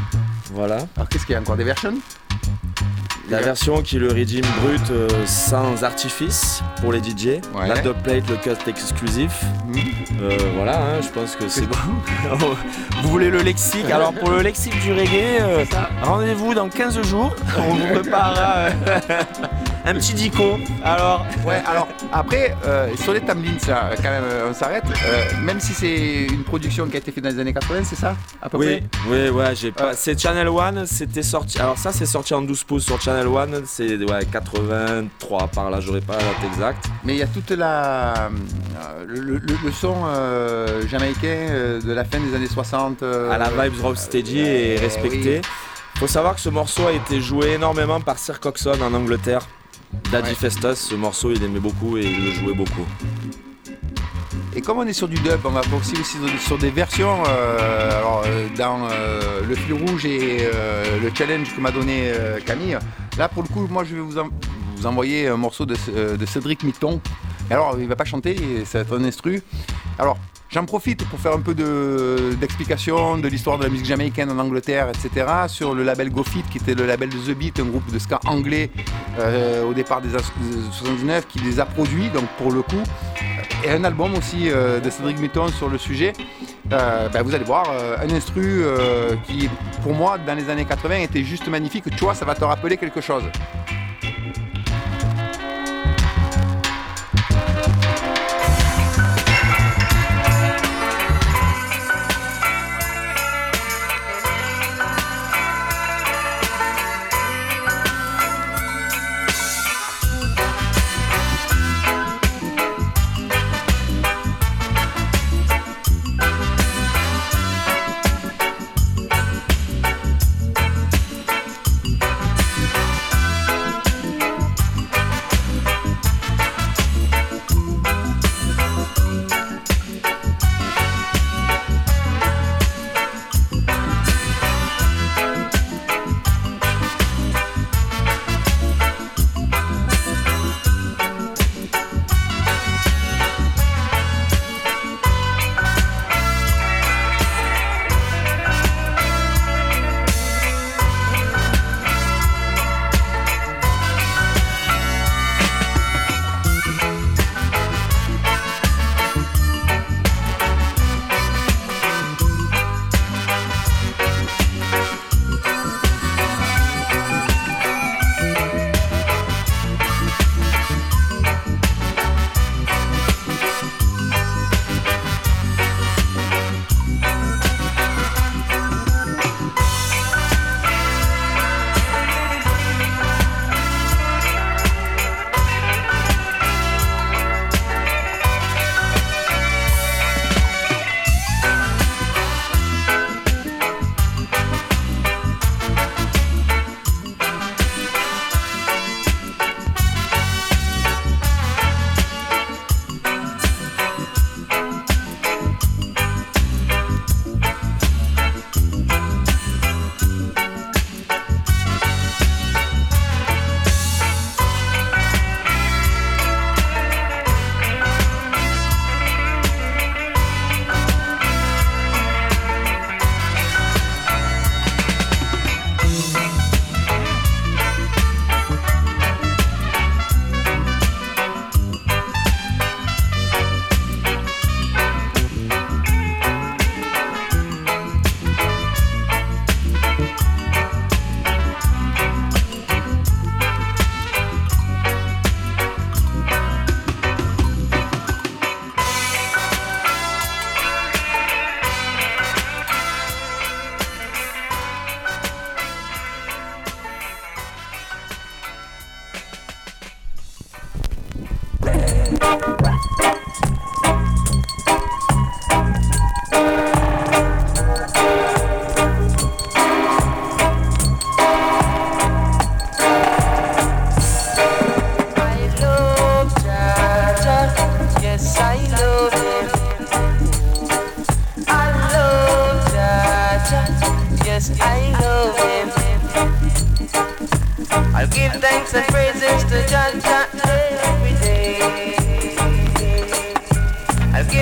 Voilà. 0.52 0.86
Alors 0.98 1.08
qu'est-ce 1.08 1.26
qu'il 1.26 1.32
y 1.32 1.38
a 1.38 1.40
encore 1.40 1.56
des 1.56 1.64
versions? 1.64 1.98
La 3.28 3.42
version 3.42 3.82
qui 3.82 3.96
est 3.96 4.00
le 4.00 4.10
Redeem 4.10 4.46
brut 4.62 4.92
euh, 4.92 5.08
sans 5.26 5.84
artifice 5.84 6.62
pour 6.80 6.92
les 6.94 7.00
DJ. 7.00 7.42
Ouais. 7.56 7.68
La 7.68 7.82
dubplate, 7.82 8.30
le 8.30 8.36
cut 8.38 8.70
exclusif. 8.70 9.44
Mhm. 9.68 9.80
Euh, 10.22 10.38
voilà, 10.56 10.78
hein, 10.80 11.02
je 11.02 11.08
pense 11.10 11.36
que 11.36 11.48
c'est 11.48 11.66
bon. 11.68 11.76
vous 13.02 13.10
voulez 13.10 13.32
le 13.32 13.40
lexique? 13.42 13.90
Alors 13.92 14.14
pour 14.14 14.30
le 14.30 14.42
lexique 14.42 14.80
du 14.82 14.94
reggae, 14.94 15.40
euh, 15.42 15.66
rendez-vous 16.04 16.54
dans 16.54 16.70
15 16.70 17.02
jours. 17.02 17.36
On 17.58 17.74
vous 17.74 17.88
préparera 18.00 18.68
euh, 18.68 18.70
un 19.86 19.94
petit 19.94 20.14
dico. 20.14 20.58
Alors, 20.84 21.26
Ouais, 21.46 21.62
alors 21.68 21.88
après, 22.12 22.56
euh, 22.66 22.88
sur 22.98 23.14
les 23.14 23.22
Tamlins, 23.22 23.58
là, 23.68 23.92
quand 23.98 24.04
même, 24.10 24.24
euh, 24.24 24.48
on 24.50 24.54
s'arrête. 24.54 24.84
Euh, 25.06 25.24
même 25.44 25.60
si 25.60 25.74
c'est 25.74 26.26
une 26.26 26.44
production 26.44 26.88
qui 26.88 26.96
a 26.96 26.98
été 27.00 27.12
faite 27.12 27.24
dans 27.24 27.30
les 27.30 27.40
années 27.40 27.54
80, 27.54 27.82
c'est 27.84 27.96
ça 27.96 28.16
À 28.42 28.50
peu 28.50 28.58
oui, 28.58 28.82
près 28.82 28.84
oui, 29.10 29.30
ouais, 29.30 29.56
j'ai 29.56 29.72
pas. 29.72 29.86
Euh. 29.90 29.94
C'est 29.96 30.20
Channel 30.20 30.48
One, 30.50 30.86
c'était 30.88 31.22
sorti. 31.24 31.60
Alors 31.60 31.78
ça, 31.78 31.92
c'est 31.92 32.06
sorti 32.08 32.34
en 32.34 32.42
12 32.42 32.64
pouces 32.64 32.86
sur 32.86 33.00
Channel 33.02 33.28
One. 33.28 33.62
C'est 33.66 33.96
ouais, 33.98 34.26
83 34.32 35.48
par 35.50 35.70
là, 35.70 35.80
j'aurais 35.80 36.02
pas 36.02 36.14
la 36.14 36.20
date 36.24 36.52
exacte. 36.52 36.86
Mais 37.04 37.14
il 37.14 37.20
y 37.20 37.24
a 37.24 37.28
toute 37.28 37.52
la. 37.52 38.30
le, 39.08 39.20
le- 39.20 39.42
le 39.64 39.72
son 39.72 39.96
jamaïcain 40.88 41.80
de 41.84 41.94
la 41.94 42.04
fin 42.06 42.20
des 42.20 42.36
années 42.36 42.48
60. 42.48 43.04
euh, 43.04 43.32
à 43.32 43.38
la 43.38 43.50
vibes 43.50 43.82
Rocksteady 43.82 44.40
est 44.40 44.78
euh, 44.78 44.82
respectée. 44.82 45.42
Faut 45.98 46.08
savoir 46.08 46.36
que 46.36 46.42
ce 46.42 46.50
morceau 46.50 46.88
a 46.88 46.92
été 46.92 47.22
joué 47.22 47.52
énormément 47.54 48.02
par 48.02 48.18
Sir 48.18 48.40
Coxon 48.40 48.74
en 48.82 48.94
Angleterre. 48.94 49.48
Daddy 50.12 50.30
Ouais. 50.30 50.36
Festus, 50.36 50.76
ce 50.76 50.96
morceau, 50.96 51.32
il 51.32 51.44
aimait 51.44 51.60
beaucoup 51.60 51.98
et 51.98 52.04
il 52.06 52.26
le 52.26 52.32
jouait 52.32 52.54
beaucoup. 52.54 52.86
Et 54.56 54.62
comme 54.62 54.78
on 54.78 54.88
est 54.88 54.94
sur 54.94 55.08
du 55.10 55.16
dub, 55.18 55.40
on 55.44 55.50
va 55.50 55.62
aussi, 55.78 55.94
aussi 56.00 56.18
sur, 56.40 56.58
des 56.58 56.70
versions. 56.70 57.24
euh, 57.28 57.98
alors, 58.00 58.24
euh, 58.26 58.48
dans 58.58 58.88
euh, 58.90 59.42
le 59.46 59.54
fil 59.56 59.74
rouge 59.74 60.06
et 60.06 60.38
euh, 60.54 61.00
le 61.02 61.12
challenge 61.14 61.54
que 61.54 61.60
m'a 61.60 61.72
donné 61.72 62.12
Camille, 62.46 62.78
là 63.18 63.28
pour 63.28 63.44
le 63.44 63.50
coup, 63.50 63.68
moi 63.70 63.84
je 63.84 63.96
vais 63.96 64.02
vous, 64.02 64.18
en- 64.18 64.30
vous 64.78 64.86
envoyer 64.86 65.28
un 65.28 65.36
morceau 65.38 65.66
de, 65.66 65.76
de 66.16 66.26
Cédric 66.26 66.64
Mitton. 66.64 67.02
Alors, 67.50 67.76
il 67.80 67.88
va 67.88 67.96
pas 67.98 68.06
chanter, 68.06 68.64
ça 68.66 68.80
va 68.80 68.84
être 68.86 68.98
un 69.00 69.04
instru. 69.04 69.42
Alors, 70.00 70.18
j'en 70.50 70.66
profite 70.66 71.06
pour 71.10 71.20
faire 71.20 71.34
un 71.34 71.42
peu 71.42 71.54
de- 71.54 72.36
d'explication 72.40 73.18
de, 73.18 73.28
l'histoire 73.28 73.58
de 73.58 73.64
la 73.64 73.70
musique 73.70 73.86
jamaïcaine 73.86 74.30
en 74.32 74.40
Angleterre, 74.40 74.90
etc. 74.90 75.26
Sur 75.48 75.74
le 75.76 75.84
label 75.84 76.10
Gofit, 76.12 76.44
qui 76.52 76.58
était 76.58 76.76
le 76.76 76.86
label 76.86 77.10
de 77.10 77.18
The 77.18 77.38
Beat, 77.38 77.60
un 77.60 77.66
groupe 77.66 77.92
de 77.92 78.00
ska 78.00 78.20
anglais 78.26 78.70
euh, 79.20 79.64
au 79.64 79.74
départ 79.74 80.02
des 80.02 80.10
années 80.10 80.24
79, 80.72 81.28
qui 81.28 81.40
les 81.40 81.60
a 81.60 81.66
produits, 81.66 82.10
donc 82.10 82.26
pour 82.38 82.52
le 82.52 82.62
coup 82.62 82.82
et 83.64 83.70
un 83.72 83.84
album 83.84 84.14
aussi 84.16 84.50
euh, 84.52 84.80
de 84.80 84.90
Cédric 84.92 85.20
Mitton 85.20 85.48
sur 85.48 85.70
le 85.70 85.78
sujet. 85.80 86.14
Euh, 86.72 87.10
ben, 87.10 87.24
vous 87.24 87.34
allez 87.34 87.44
voir, 87.46 87.66
un 88.02 88.10
instru 88.14 88.64
qui, 89.28 89.50
pour 89.82 89.94
moi, 89.94 90.18
dans 90.20 90.36
les 90.36 90.50
années 90.50 90.66
80, 90.66 90.98
était 90.98 91.24
juste 91.24 91.48
magnifique. 91.48 91.86
Tu 91.96 92.04
vois, 92.04 92.14
ça 92.14 92.26
va 92.26 92.36
te 92.36 92.44
rappeler 92.44 92.78
quelque 92.78 93.02
chose. 93.02 93.24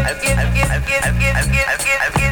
I'll 0.05 0.21
get, 0.21 0.37
I'll 0.37 0.53
get, 0.53 0.69
I'll 0.69 0.81
get, 0.81 1.05
I'll 1.05 1.19
get, 1.19 1.35
I'll 1.35 1.47
get, 1.47 2.01
I'll 2.01 2.11
get. 2.11 2.22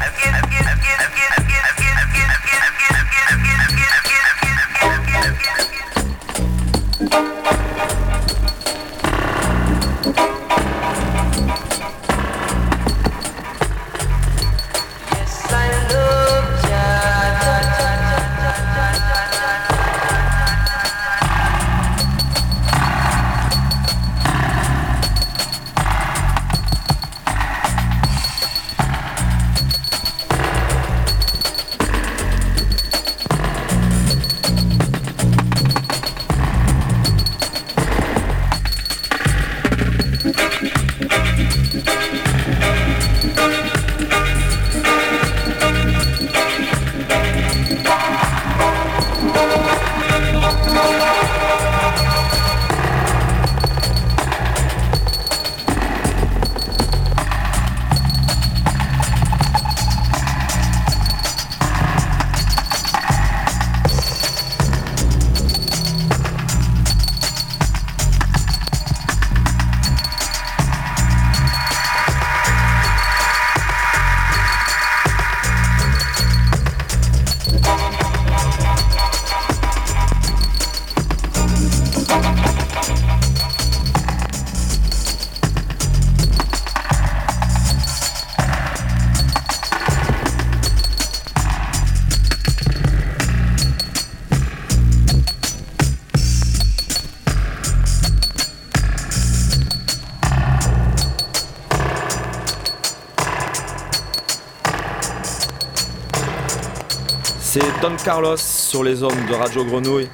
Carlos 108.04 108.38
sur 108.38 108.84
les 108.84 109.04
ondes 109.04 109.26
de 109.30 109.34
Radio 109.34 109.64
Grenouille. 109.64 110.10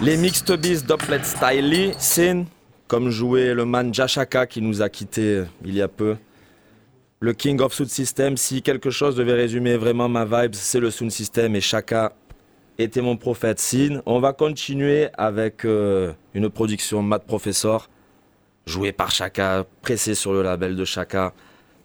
Les 0.00 0.16
Mixed 0.16 0.50
Beats 0.60 0.86
Dopplet 0.86 1.22
Style 1.22 1.92
Sin, 1.98 2.44
comme 2.88 3.10
jouait 3.10 3.52
le 3.52 3.66
man 3.66 3.92
Jashaka 3.92 4.46
qui 4.46 4.62
nous 4.62 4.80
a 4.80 4.88
quittés 4.88 5.42
il 5.64 5.74
y 5.74 5.82
a 5.82 5.88
peu. 5.88 6.16
Le 7.20 7.32
King 7.34 7.60
of 7.60 7.74
Sound 7.74 7.90
System, 7.90 8.36
si 8.36 8.62
quelque 8.62 8.90
chose 8.90 9.14
devait 9.16 9.34
résumer 9.34 9.76
vraiment 9.76 10.08
ma 10.08 10.24
vibe, 10.24 10.54
c'est 10.54 10.80
le 10.80 10.90
Sound 10.90 11.10
System 11.10 11.54
et 11.54 11.60
Shaka 11.60 12.12
était 12.78 13.02
mon 13.02 13.16
prophète 13.16 13.60
Sin. 13.60 14.00
On 14.06 14.20
va 14.20 14.32
continuer 14.32 15.08
avec 15.18 15.64
euh, 15.66 16.12
une 16.34 16.48
production 16.48 17.02
Mad 17.02 17.24
Professor, 17.24 17.90
jouée 18.66 18.92
par 18.92 19.10
Shaka, 19.10 19.66
pressée 19.82 20.14
sur 20.14 20.32
le 20.32 20.42
label 20.42 20.76
de 20.76 20.84
Shaka. 20.84 21.34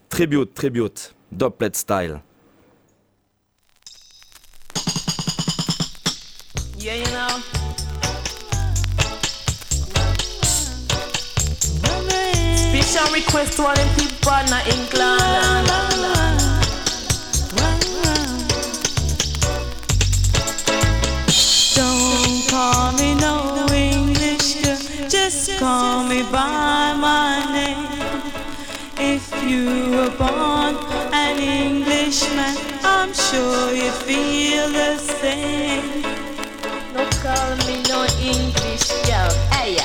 Tribute, 0.08 0.54
tribute, 0.54 1.14
Dopplet 1.32 1.70
Style. 1.74 2.20
Yeah, 6.82 6.94
you 6.94 7.04
know. 7.12 7.28
Special 12.56 13.14
request 13.14 13.56
to 13.56 13.62
all 13.62 13.74
them 13.76 13.88
people 13.94 14.32
in 14.32 14.48
England. 14.66 15.68
Don't 21.76 22.50
call 22.50 22.92
me 22.94 23.14
no 23.14 23.64
English 23.72 24.64
girl, 24.64 25.08
just 25.08 25.56
call 25.60 26.02
me 26.02 26.22
by 26.32 26.94
my 26.98 27.46
name. 27.52 27.86
If 28.98 29.30
you 29.48 29.92
were 29.92 30.10
born 30.18 30.74
an 31.12 31.38
Englishman, 31.38 32.56
I'm 32.82 33.14
sure 33.14 33.72
you 33.72 33.92
feel 33.92 34.68
the 34.68 34.98
same. 34.98 36.31
No 36.92 37.08
call 37.22 37.56
me 37.64 37.80
no 37.88 38.04
English 38.20 38.88
girl, 39.08 39.32
hey. 39.50 39.76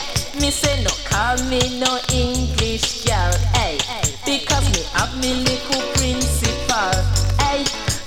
Me 0.42 0.52
say 0.52 0.84
no 0.84 0.92
call 1.06 1.38
me 1.48 1.80
no 1.80 2.00
English 2.12 3.06
girl, 3.06 3.32
hey. 3.56 3.78
Because 4.26 4.68
me 4.76 4.84
have 4.92 5.16
me 5.22 5.34
little 5.36 5.82
principal, 5.96 6.92
hey. 7.40 7.64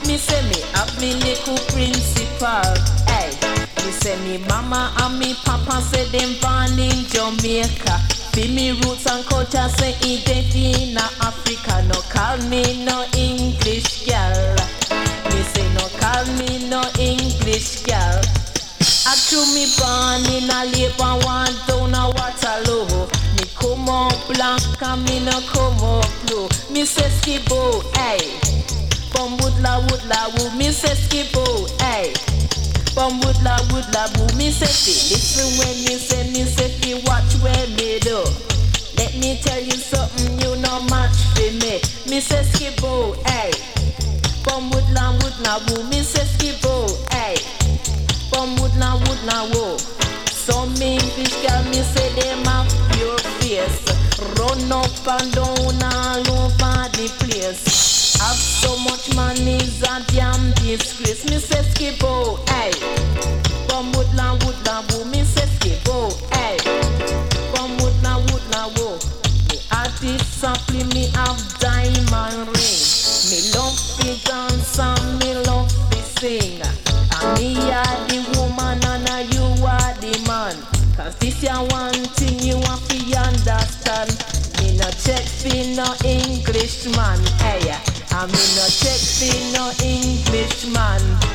Me 0.06 0.18
say 0.18 0.42
me 0.50 0.60
have 0.74 0.92
me 1.00 1.14
little 1.14 1.56
principal, 1.72 2.68
hey. 3.08 3.32
Me 3.84 3.90
say 3.90 4.16
me 4.24 4.36
mama 4.48 4.92
and 4.98 5.18
me 5.18 5.34
papa 5.44 5.80
say 5.80 6.04
them 6.12 6.36
born 6.42 6.78
in 6.78 7.04
Jamaica. 7.08 7.96
Be 8.34 8.52
me 8.54 8.72
roots 8.82 9.06
and 9.10 9.24
culture 9.24 9.68
say 9.78 9.96
it 10.02 10.28
in 10.54 10.98
Africa. 10.98 11.82
No 11.88 12.00
call 12.12 12.36
me 12.50 12.84
no 12.84 13.06
English 13.16 14.04
girl. 14.04 14.56
Me 15.32 15.40
say 15.52 15.66
no 15.72 15.88
call 15.98 16.26
me 16.36 16.68
no 16.68 16.82
English 16.98 17.82
girl. 17.84 18.39
I 19.10 19.16
true 19.26 19.42
me 19.54 19.66
born 19.74 20.22
in 20.30 20.46
a 20.46 20.70
labor 20.70 21.18
one 21.26 21.50
down 21.66 21.94
a 21.98 22.06
Waterloo. 22.14 22.86
Me 23.34 23.44
come 23.58 23.88
up 23.88 24.14
black 24.28 24.62
and 24.82 25.02
me 25.04 25.18
no 25.24 25.34
come 25.50 25.82
up 25.82 26.06
blue. 26.26 26.46
Me 26.70 26.84
say 26.84 27.10
skibo, 27.18 27.82
hey. 27.96 28.22
Bum 29.12 29.36
woodla 29.38 29.82
woodla 29.88 30.30
woo. 30.38 30.56
Me 30.56 30.70
say 30.70 30.94
skibo, 30.94 31.42
hey. 31.82 32.12
Bum 32.94 33.20
woodla 33.22 33.58
woodla 33.74 34.06
woo. 34.16 34.38
Me 34.38 34.50
say 34.52 34.70
fi 34.70 34.94
listen 35.10 35.58
when 35.58 35.74
me 35.86 35.98
say 35.98 36.30
me 36.30 36.44
say 36.44 36.68
fi 36.78 36.94
watch 37.06 37.34
where 37.42 37.66
me 37.74 37.98
do. 37.98 38.22
Let 38.96 39.14
me 39.18 39.40
tell 39.42 39.58
you 39.60 39.72
something 39.72 40.38
you 40.38 40.54
no 40.62 40.82
match 40.84 41.18
for 41.34 41.50
me. 41.58 41.80
Me 42.08 42.20
say 42.20 42.44
skibo, 42.46 43.16
hey. 43.26 43.50
Bum 44.44 44.70
woodla 44.70 45.18
woodla 45.18 45.58
woo. 45.66 45.82
Me 45.90 46.00
say 46.02 46.22
skibo, 46.30 46.86
hey. 48.30 48.38
Bum 48.38 48.56
woodla 48.56 48.98
woodla 49.04 49.54
woo. 49.54 49.78
Some 50.30 50.74
English 50.82 51.34
girl 51.42 51.62
me 51.64 51.82
say 51.82 52.08
them 52.14 52.44
have 52.44 52.68
pure 52.92 53.18
face. 53.40 53.84
Run 54.38 54.72
up 54.72 55.06
and 55.06 55.32
down 55.32 55.82
all 55.82 56.30
over 56.38 56.88
the 56.96 57.08
place. 57.18 58.16
Have 58.20 58.36
so 58.36 58.76
much 58.78 59.14
money's 59.14 59.82
a 59.82 60.04
damn 60.12 60.52
disgrace. 60.52 61.24
Me 61.30 61.38
say 61.38 61.62
skibo, 61.62 62.38
hey. 62.48 62.49
Englishman, 86.82 87.20
hey, 87.40 87.76
I'm 88.10 88.30
in 88.30 88.34
a 88.34 88.70
Czech, 88.70 89.52
no 89.52 89.70
Englishman. 89.84 91.29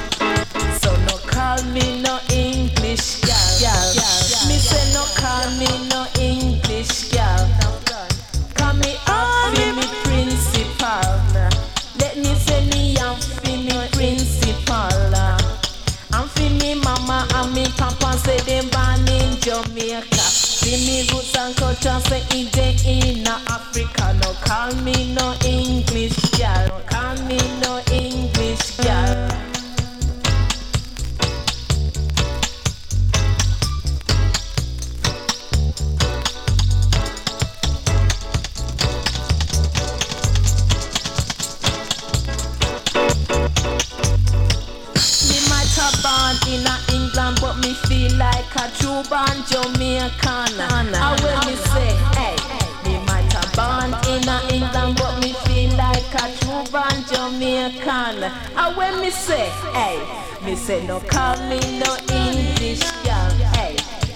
Say, 59.16 59.49
hey. 59.74 59.99
Me 60.43 60.55
say 60.55 60.86
no 60.86 60.99
me 60.99 61.59
no 61.80 61.97
English 62.11 62.84
girl, 63.03 63.32
hey. 63.55 63.76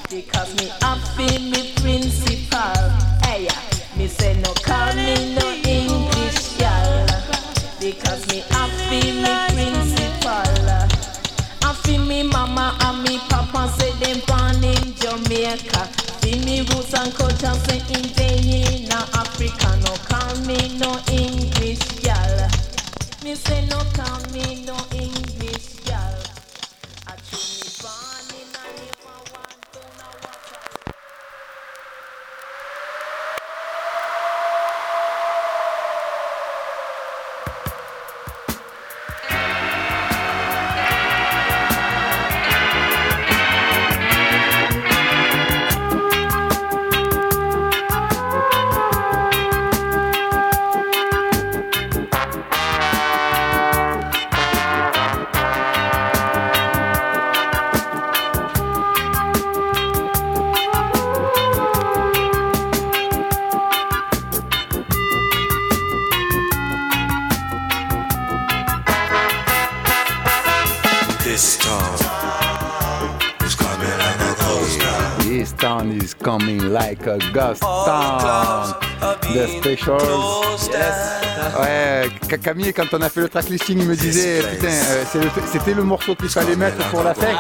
Because 0.10 0.54
me 0.60 0.68
happy 0.82 1.40
me 1.40 1.74
principal, 1.82 2.90
hey. 3.24 3.48
Me 3.96 4.08
say 4.08 4.34
no 4.42 4.54
me 4.96 5.36
no 5.36 5.46
English 5.64 6.58
girl. 6.58 7.08
Because 7.80 8.28
me 8.28 8.44
happy 8.52 9.12
me 9.22 9.34
principal. 9.56 10.60
For 11.90 11.98
me 11.98 12.22
mama 12.22 12.78
and 12.82 13.02
me 13.04 13.18
papa 13.30 13.74
say 13.78 13.92
them 13.94 14.22
born 14.28 14.64
in 14.64 14.94
Jamaica. 14.96 15.86
For 16.22 16.38
me 16.46 16.60
roots 16.62 16.94
and 16.94 17.12
culture 17.16 17.56
say 17.66 17.82
in 17.96 18.14
day 18.14 18.84
in 18.84 18.92
Africa. 18.92 19.80
No 19.84 20.46
me 20.46 20.78
no 20.78 21.00
English 21.12 21.49
say 23.36 23.66
no 23.68 23.78
camino 23.94 24.76
coming 76.30 76.62
like 76.72 77.08
a 77.08 77.18
ghost 77.34 77.62
town. 77.62 78.76
The 79.34 79.48
Specials. 79.58 80.70
Ouais, 81.60 82.08
Ca- 82.30 82.38
Camille, 82.38 82.72
quand 82.74 82.86
on 82.94 83.02
a 83.02 83.10
fait 83.10 83.22
le 83.22 83.30
track 83.30 83.50
listing, 83.50 83.80
il 83.82 83.88
me 83.88 83.96
disait, 83.96 84.42
putain, 84.52 84.68
euh, 84.68 85.04
le- 85.16 85.42
c'était 85.52 85.74
le 85.74 85.82
morceau 85.84 86.14
qu'il 86.14 86.30
fallait 86.30 86.56
mettre 86.56 86.78
pour 86.92 87.02
la 87.04 87.16
fête. 87.16 87.36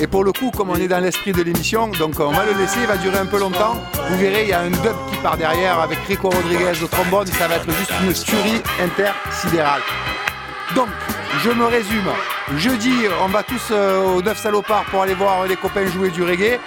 Et 0.00 0.06
pour 0.06 0.24
le 0.24 0.32
coup, 0.32 0.50
comme 0.56 0.70
on 0.70 0.76
est 0.76 0.88
dans 0.88 1.00
l'esprit 1.00 1.32
de 1.32 1.42
l'émission, 1.42 1.88
donc 1.88 2.14
on 2.18 2.30
va 2.32 2.44
le 2.46 2.52
laisser, 2.58 2.78
il 2.80 2.86
va 2.86 2.96
durer 2.96 3.18
un 3.18 3.26
peu 3.26 3.38
longtemps. 3.38 3.76
Vous 4.08 4.16
verrez, 4.16 4.44
il 4.44 4.48
y 4.48 4.52
a 4.54 4.60
un 4.60 4.70
dub 4.70 4.96
qui 5.10 5.16
part 5.22 5.36
derrière 5.36 5.78
avec 5.80 5.98
Rico 6.08 6.30
Rodriguez 6.30 6.82
au 6.82 6.86
trombone, 6.86 7.26
ça 7.26 7.46
va 7.46 7.56
être 7.56 7.70
juste 7.78 7.92
une 8.02 8.12
tuerie 8.14 8.62
intersidérale. 8.82 9.82
Donc, 10.74 10.88
je 11.44 11.50
me 11.50 11.66
résume. 11.66 12.08
Jeudi, 12.56 12.92
on 13.22 13.28
va 13.28 13.42
tous 13.42 13.68
euh, 13.70 14.02
au 14.16 14.22
9 14.22 14.38
salopards 14.38 14.84
pour 14.90 15.02
aller 15.02 15.14
voir 15.14 15.44
les 15.46 15.56
copains 15.56 15.86
jouer 15.86 16.08
du 16.10 16.22
reggae. 16.22 16.58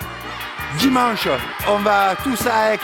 Dimanche, 0.75 1.27
on 1.67 1.79
va 1.79 2.15
tous 2.23 2.45
à 2.45 2.73
Aix. 2.73 2.79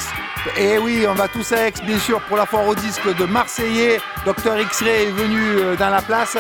Et 0.58 0.78
oui, 0.78 1.06
on 1.08 1.14
va 1.14 1.28
tous 1.28 1.52
à 1.52 1.68
Aix, 1.68 1.74
bien 1.86 2.00
sûr, 2.00 2.20
pour 2.22 2.38
la 2.38 2.46
foire 2.46 2.68
au 2.68 2.76
disque 2.76 3.16
de 3.16 3.26
Marseillais. 3.26 4.00
Dr 4.26 4.60
X-Ray 4.60 5.08
est 5.08 5.12
venu 5.12 5.58
euh, 5.58 5.76
dans 5.76 5.90
la 5.90 6.02
place. 6.02 6.38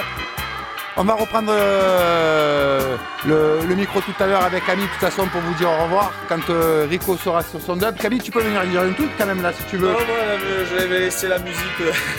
On 0.95 1.03
va 1.03 1.13
reprendre 1.15 1.51
euh, 1.51 2.95
le, 3.25 3.65
le 3.67 3.75
micro 3.75 3.99
tout 4.01 4.13
à 4.19 4.27
l'heure 4.27 4.43
avec 4.43 4.63
Camille, 4.63 4.85
de 4.85 4.91
toute 4.91 4.99
façon, 4.99 5.25
pour 5.27 5.41
vous 5.41 5.53
dire 5.55 5.67
au 5.67 5.83
revoir 5.85 6.11
quand 6.29 6.47
euh, 6.51 6.85
Rico 6.87 7.17
sera 7.17 7.41
sur 7.41 7.59
son 7.59 7.75
dub. 7.77 7.95
Camille, 7.97 8.21
tu 8.21 8.29
peux 8.29 8.41
venir 8.41 8.61
dire 8.65 8.81
un 8.81 8.91
truc 8.93 9.09
quand 9.17 9.25
même 9.25 9.41
là, 9.41 9.51
si 9.53 9.63
tu 9.71 9.77
veux. 9.77 9.91
Non, 9.91 9.97
euh, 9.97 10.65
je 10.69 10.85
vais 10.85 10.99
laisser 10.99 11.27
la 11.27 11.39
musique. 11.39 11.57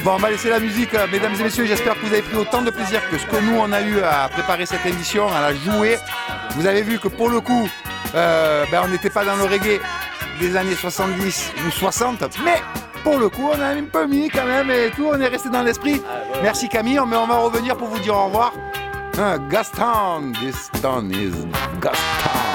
Bon, 0.02 0.14
on 0.14 0.18
va 0.18 0.30
laisser 0.30 0.50
la 0.50 0.58
musique. 0.58 0.90
Mesdames 1.12 1.34
et 1.38 1.44
messieurs, 1.44 1.66
j'espère 1.66 1.94
que 1.94 2.00
vous 2.00 2.12
avez 2.12 2.22
pris 2.22 2.36
autant 2.36 2.62
de 2.62 2.70
plaisir 2.70 3.00
que 3.10 3.16
ce 3.16 3.26
que 3.26 3.36
nous, 3.36 3.56
on 3.60 3.70
a 3.70 3.80
eu 3.80 4.00
à 4.00 4.28
préparer 4.28 4.66
cette 4.66 4.84
émission, 4.84 5.28
à 5.32 5.40
la 5.40 5.54
jouer. 5.54 5.96
Vous 6.56 6.66
avez 6.66 6.82
vu 6.82 6.98
que 6.98 7.06
pour 7.08 7.28
le 7.28 7.40
coup, 7.40 7.68
euh, 8.16 8.64
ben, 8.72 8.82
on 8.84 8.88
n'était 8.88 9.10
pas 9.10 9.24
dans 9.24 9.36
le 9.36 9.44
reggae 9.44 9.80
des 10.40 10.56
années 10.56 10.74
70 10.74 11.52
ou 11.64 11.70
60, 11.70 12.24
mais 12.44 12.60
pour 13.04 13.18
le 13.18 13.28
coup, 13.28 13.50
on 13.54 13.60
a 13.60 13.66
un 13.66 13.84
peu 13.84 14.06
mis 14.06 14.28
quand 14.30 14.46
même 14.46 14.68
et 14.70 14.90
tout, 14.96 15.06
on 15.12 15.20
est 15.20 15.28
resté 15.28 15.48
dans 15.48 15.62
l'esprit. 15.62 16.02
Merci 16.44 16.68
Camille, 16.68 17.00
mais 17.08 17.16
on 17.16 17.26
va 17.26 17.38
revenir 17.38 17.74
pour 17.74 17.88
vous 17.88 17.98
dire 18.00 18.14
au 18.14 18.26
revoir. 18.26 18.52
Hein, 19.16 19.38
Gastown, 19.48 20.34
this 20.34 20.70
town 20.82 21.10
is 21.10 21.32
Gastown. 21.80 22.53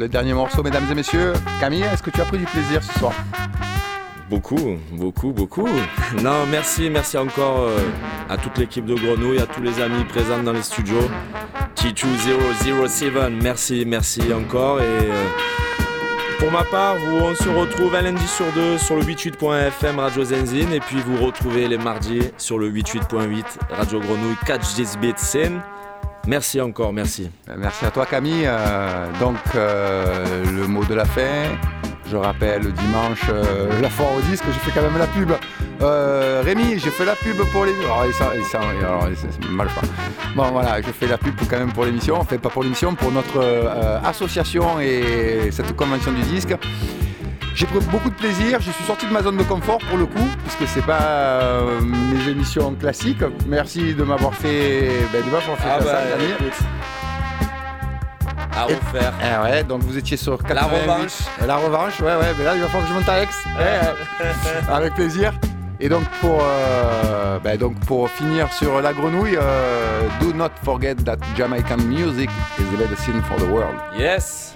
Le 0.00 0.08
dernier 0.08 0.32
morceau, 0.32 0.62
mesdames 0.62 0.86
et 0.90 0.94
messieurs. 0.94 1.34
Camille, 1.60 1.82
est-ce 1.82 2.02
que 2.02 2.08
tu 2.08 2.22
as 2.22 2.24
pris 2.24 2.38
du 2.38 2.46
plaisir 2.46 2.82
ce 2.82 2.98
soir? 2.98 3.12
Beaucoup, 4.30 4.78
beaucoup, 4.92 5.32
beaucoup. 5.32 5.68
Non, 6.22 6.46
merci, 6.50 6.88
merci 6.88 7.18
encore 7.18 7.64
euh, 7.64 7.78
à 8.30 8.38
toute 8.38 8.56
l'équipe 8.56 8.86
de 8.86 8.94
Grenouille, 8.94 9.40
à 9.40 9.46
tous 9.46 9.60
les 9.60 9.78
amis 9.80 10.04
présents 10.04 10.42
dans 10.42 10.54
les 10.54 10.62
studios. 10.62 11.06
T2007, 11.76 13.28
merci, 13.42 13.84
merci 13.86 14.22
encore. 14.32 14.80
Et 14.80 14.84
euh, 14.84 15.26
pour 16.38 16.50
ma 16.50 16.64
part, 16.64 16.96
on 17.12 17.34
se 17.34 17.48
retrouve 17.50 17.94
un 17.94 18.02
lundi 18.02 18.26
sur 18.26 18.50
deux 18.52 18.78
sur 18.78 18.96
le 18.96 19.02
88.fm 19.02 19.98
Radio 19.98 20.24
Zenzine. 20.24 20.72
Et 20.72 20.80
puis 20.80 21.02
vous 21.02 21.22
retrouvez 21.22 21.68
les 21.68 21.78
mardis 21.78 22.22
sur 22.38 22.58
le 22.58 22.70
88.8 22.70 23.44
Radio 23.70 24.00
Grenouille 24.00 24.36
Catch 24.46 24.74
This 24.74 24.96
Beat 24.96 25.18
Scene. 25.18 25.60
Merci 26.30 26.60
encore, 26.60 26.92
merci. 26.92 27.28
Euh, 27.48 27.54
Merci 27.58 27.84
à 27.84 27.90
toi 27.90 28.06
Camille. 28.06 28.44
Euh, 28.46 29.06
donc 29.18 29.34
euh, 29.56 30.44
le 30.44 30.68
mot 30.68 30.84
de 30.84 30.94
la 30.94 31.04
fin. 31.04 31.42
Je 32.08 32.16
rappelle 32.16 32.72
dimanche 32.72 33.22
la 33.80 33.88
foire 33.90 34.10
au 34.16 34.20
disque, 34.30 34.44
j'ai 34.46 34.58
fait 34.58 34.72
quand 34.74 34.82
même 34.88 34.98
la 34.98 35.06
pub. 35.08 35.30
Rémi, 36.44 36.78
j'ai 36.78 36.90
fait 36.90 37.04
la 37.04 37.14
pub 37.16 37.36
pour 37.52 37.64
les. 37.64 37.72
Alors, 37.84 38.04
il 38.06 38.12
s'en- 38.12 38.32
il 38.36 38.44
s'en- 38.44 38.58
alors, 38.84 39.06
c'est 39.16 39.48
mal. 39.50 39.68
Bon 40.36 40.50
voilà, 40.50 40.80
je 40.82 40.90
fais 40.90 41.06
la 41.08 41.18
pub 41.18 41.34
quand 41.48 41.58
même 41.58 41.72
pour 41.72 41.84
l'émission. 41.84 42.16
Enfin 42.20 42.36
pas 42.38 42.48
pour 42.48 42.62
l'émission, 42.64 42.94
pour 42.96 43.10
notre 43.12 43.40
association 44.04 44.80
et 44.80 45.50
cette 45.52 45.74
convention 45.76 46.12
du 46.12 46.22
disque. 46.22 46.54
J'ai 47.54 47.66
pris 47.66 47.80
beaucoup 47.90 48.08
de 48.10 48.14
plaisir, 48.14 48.60
je 48.60 48.70
suis 48.70 48.84
sorti 48.84 49.06
de 49.06 49.12
ma 49.12 49.22
zone 49.22 49.36
de 49.36 49.42
confort 49.42 49.78
pour 49.88 49.98
le 49.98 50.06
coup, 50.06 50.28
puisque 50.44 50.72
c'est 50.72 50.84
pas 50.84 51.00
euh, 51.02 51.80
mes 51.80 52.28
émissions 52.30 52.74
classiques. 52.74 53.22
Merci 53.46 53.94
de 53.94 54.02
m'avoir 54.04 54.34
fait, 54.34 54.88
ben, 55.12 55.20
de 55.24 55.30
m'avoir 55.30 55.58
fait 55.58 55.68
Ah 55.68 55.78
bah, 55.78 55.84
ça. 55.84 55.98
À 58.58 58.64
refaire. 58.64 59.12
Ah 59.22 59.42
ouais, 59.42 59.64
donc 59.64 59.82
vous 59.82 59.96
étiez 59.96 60.16
sur 60.16 60.38
88. 60.42 60.54
La 60.54 60.62
revanche. 60.94 61.12
La 61.46 61.56
revanche, 61.56 62.00
ouais, 62.00 62.16
ouais, 62.16 62.34
mais 62.38 62.44
là 62.44 62.54
il 62.54 62.60
va 62.60 62.66
falloir 62.68 62.82
que 62.88 62.94
je 62.94 62.98
monte 62.98 63.08
à 63.08 63.22
Aix. 63.22 63.28
Ouais. 63.58 64.72
Avec 64.72 64.94
plaisir. 64.94 65.32
Et 65.82 65.88
donc 65.88 66.04
pour, 66.20 66.40
euh, 66.42 67.38
ben, 67.38 67.56
donc 67.56 67.78
pour 67.86 68.10
finir 68.10 68.52
sur 68.52 68.82
la 68.82 68.92
grenouille, 68.92 69.38
euh, 69.40 70.02
do 70.20 70.32
not 70.34 70.50
forget 70.62 70.94
that 70.96 71.16
Jamaican 71.36 71.78
music 71.78 72.28
is 72.58 72.64
the 72.64 72.78
medicine 72.78 73.22
for 73.22 73.36
the 73.38 73.48
world. 73.50 73.74
Yes. 73.98 74.49